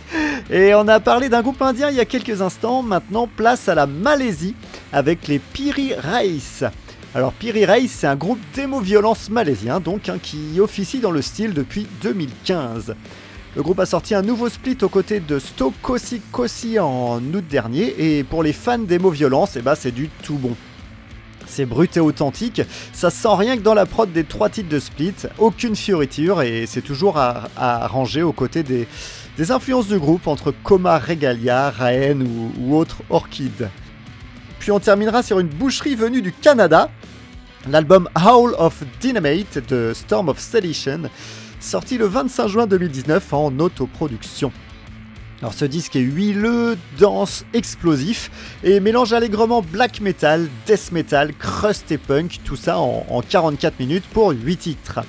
Et 0.50 0.74
on 0.74 0.88
a 0.88 0.98
parlé 0.98 1.28
d'un 1.28 1.42
groupe 1.42 1.62
indien 1.62 1.90
il 1.90 1.96
y 1.96 2.00
a 2.00 2.04
quelques 2.04 2.42
instants, 2.42 2.82
maintenant 2.82 3.28
place 3.28 3.68
à 3.68 3.76
la 3.76 3.86
Malaisie 3.86 4.56
avec 4.92 5.28
les 5.28 5.38
Piri 5.38 5.94
Race. 5.94 6.64
Alors 7.14 7.32
Piri 7.32 7.64
Race, 7.64 7.90
c'est 7.90 8.08
un 8.08 8.16
groupe 8.16 8.40
d'émo-violence 8.54 9.30
malaisien, 9.30 9.78
donc 9.78 10.08
hein, 10.08 10.18
qui 10.20 10.58
officie 10.58 10.98
dans 10.98 11.12
le 11.12 11.22
style 11.22 11.54
depuis 11.54 11.86
2015. 12.02 12.94
Le 13.56 13.62
groupe 13.62 13.80
a 13.80 13.86
sorti 13.86 14.14
un 14.14 14.20
nouveau 14.20 14.50
split 14.50 14.76
aux 14.82 14.90
côtés 14.90 15.18
de 15.18 15.38
Sto 15.38 15.72
Kosi 15.80 16.78
en 16.78 17.22
août 17.32 17.44
dernier, 17.48 17.94
et 17.98 18.22
pour 18.22 18.42
les 18.42 18.52
fans 18.52 18.76
d'émo-violence, 18.76 19.56
eh 19.56 19.62
ben, 19.62 19.74
c'est 19.74 19.92
du 19.92 20.10
tout 20.22 20.34
bon. 20.34 20.54
C'est 21.46 21.64
brut 21.64 21.96
et 21.96 22.00
authentique, 22.00 22.60
ça 22.92 23.08
sent 23.08 23.34
rien 23.34 23.56
que 23.56 23.62
dans 23.62 23.72
la 23.72 23.86
prod 23.86 24.12
des 24.12 24.24
trois 24.24 24.50
titres 24.50 24.68
de 24.68 24.78
Split, 24.78 25.14
aucune 25.38 25.74
fioriture 25.74 26.42
et 26.42 26.66
c'est 26.66 26.82
toujours 26.82 27.16
à, 27.16 27.86
ranger 27.86 28.22
aux 28.22 28.32
côtés 28.34 28.62
des, 28.62 28.86
des 29.38 29.50
influences 29.50 29.88
du 29.88 29.98
groupe 29.98 30.26
entre 30.26 30.52
Coma 30.62 30.98
Regalia, 30.98 31.70
Raen 31.70 32.20
ou, 32.20 32.52
ou 32.58 32.76
autres 32.76 32.98
Orchid. 33.08 33.70
Puis 34.58 34.70
on 34.70 34.80
terminera 34.80 35.22
sur 35.22 35.38
une 35.38 35.48
boucherie 35.48 35.94
venue 35.94 36.20
du 36.20 36.32
Canada, 36.32 36.90
l'album 37.70 38.06
Howl 38.22 38.54
of 38.58 38.82
Dynamite 39.00 39.66
de 39.66 39.92
Storm 39.94 40.28
of 40.28 40.38
Sedition, 40.38 41.04
sorti 41.60 41.98
le 41.98 42.06
25 42.06 42.48
juin 42.48 42.66
2019 42.66 43.32
en 43.32 43.58
autoproduction. 43.58 44.52
Alors 45.40 45.52
ce 45.52 45.64
disque 45.64 45.96
est 45.96 46.00
huileux, 46.00 46.78
dense, 46.98 47.44
explosif 47.52 48.30
et 48.64 48.80
mélange 48.80 49.12
allègrement 49.12 49.62
black 49.62 50.00
metal, 50.00 50.48
death 50.66 50.92
metal, 50.92 51.34
crust 51.34 51.92
et 51.92 51.98
punk, 51.98 52.40
tout 52.44 52.56
ça 52.56 52.78
en, 52.78 53.06
en 53.10 53.20
44 53.20 53.78
minutes 53.78 54.06
pour 54.12 54.30
8 54.30 54.56
titres. 54.56 55.00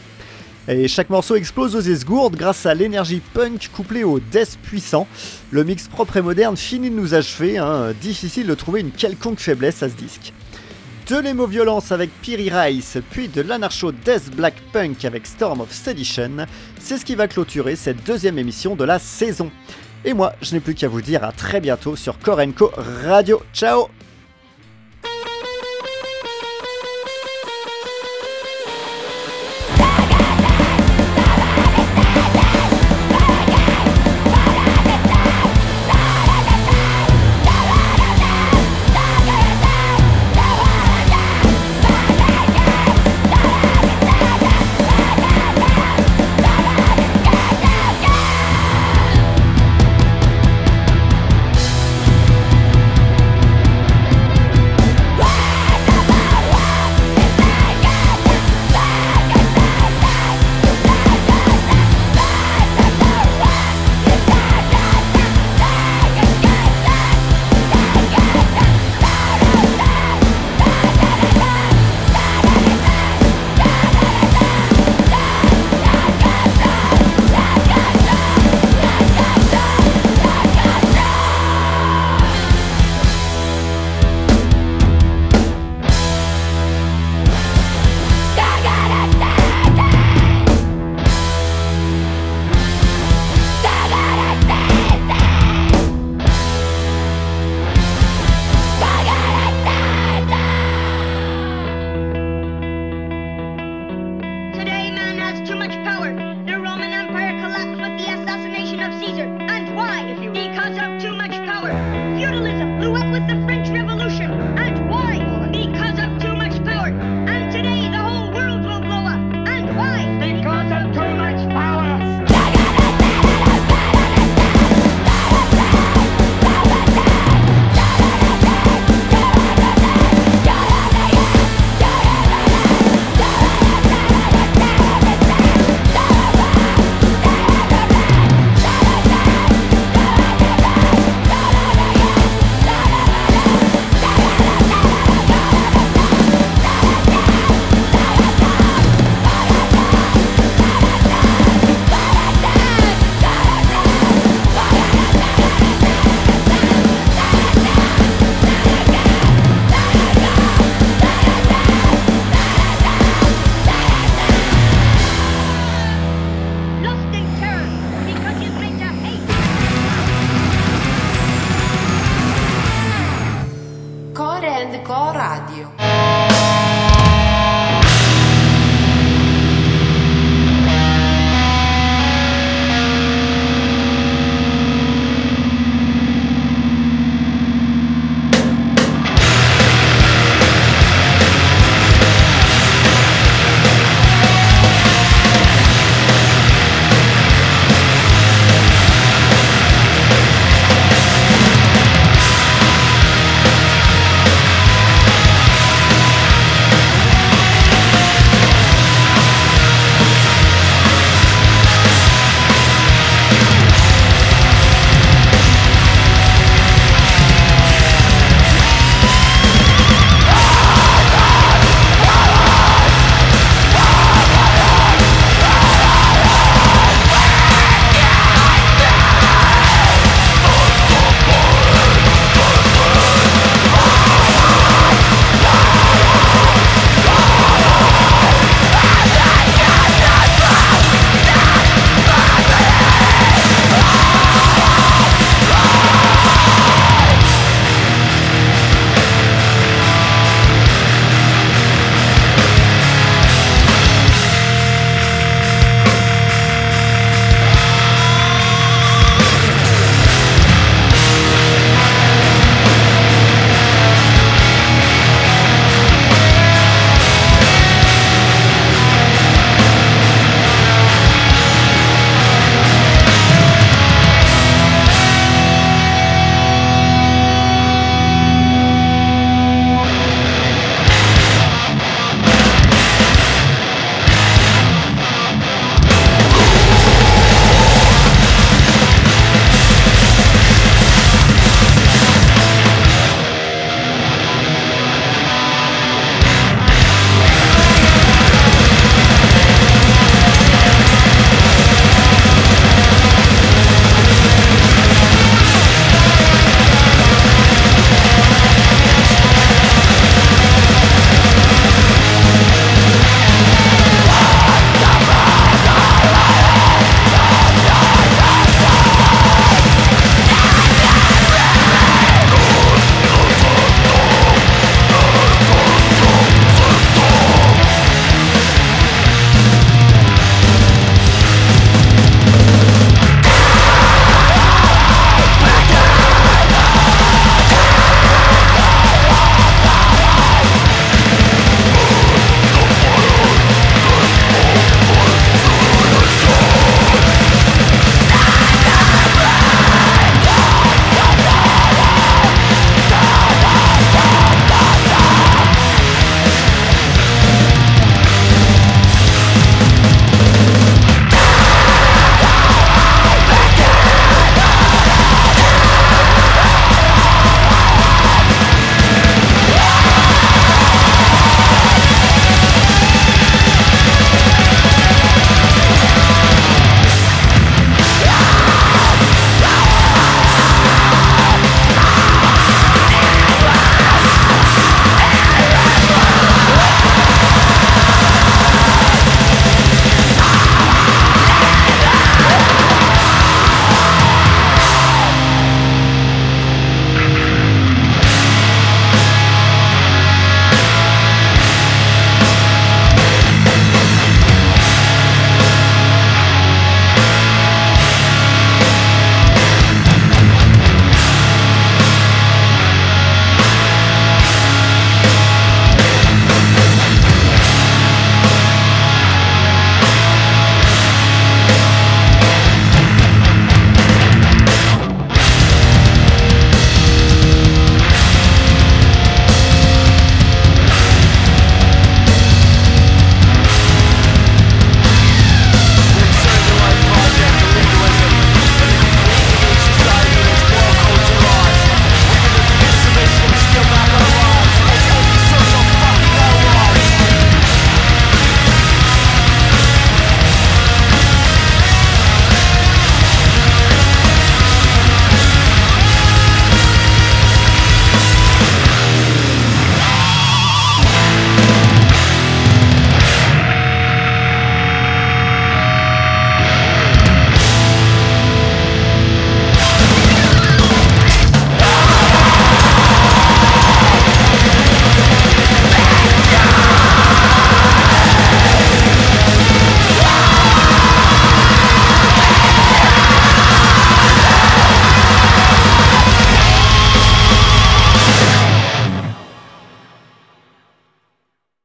Et 0.68 0.90
chaque 0.90 1.10
morceau 1.10 1.36
explose 1.36 1.78
aux 1.78 1.82
esgourdes 1.82 2.36
grâce 2.36 2.66
à 2.66 2.74
l'énergie 2.74 3.22
punk 3.34 3.70
couplée 3.74 4.04
au 4.04 4.20
death 4.20 4.58
puissant. 4.62 5.08
Le 5.50 5.64
mix 5.64 5.88
propre 5.88 6.18
et 6.18 6.22
moderne 6.22 6.58
finit 6.58 6.90
de 6.90 6.96
nous 6.96 7.14
achever, 7.14 7.58
hein. 7.58 7.94
difficile 8.02 8.48
de 8.48 8.54
trouver 8.54 8.82
une 8.82 8.92
quelconque 8.92 9.40
faiblesse 9.40 9.82
à 9.82 9.88
ce 9.88 9.96
disque. 9.96 10.34
De 11.10 11.18
l'émo-violence 11.18 11.94
avec 11.94 12.10
Piri 12.22 12.50
Rice, 12.50 12.98
puis 13.12 13.30
de 13.30 13.40
l'anarcho 13.40 13.94
death 13.94 14.30
black 14.36 14.56
punk 14.74 15.06
avec 15.06 15.26
Storm 15.26 15.62
of 15.62 15.72
Sedition, 15.72 16.46
c'est 16.82 16.98
ce 16.98 17.06
qui 17.06 17.16
va 17.16 17.30
clôturer 17.30 17.78
cette 17.78 18.04
deuxième 18.06 18.38
émission 18.38 18.76
de 18.76 18.84
la 18.84 19.00
saison. 19.00 19.50
Et 20.04 20.14
moi, 20.14 20.34
je 20.42 20.54
n'ai 20.54 20.60
plus 20.60 20.76
qu'à 20.76 20.90
vous 20.90 21.02
dire 21.02 21.24
à 21.24 21.32
très 21.32 21.62
bientôt 21.62 21.96
sur 21.96 22.20
Korenko 22.20 22.74
Radio. 23.06 23.42
Ciao 23.54 23.88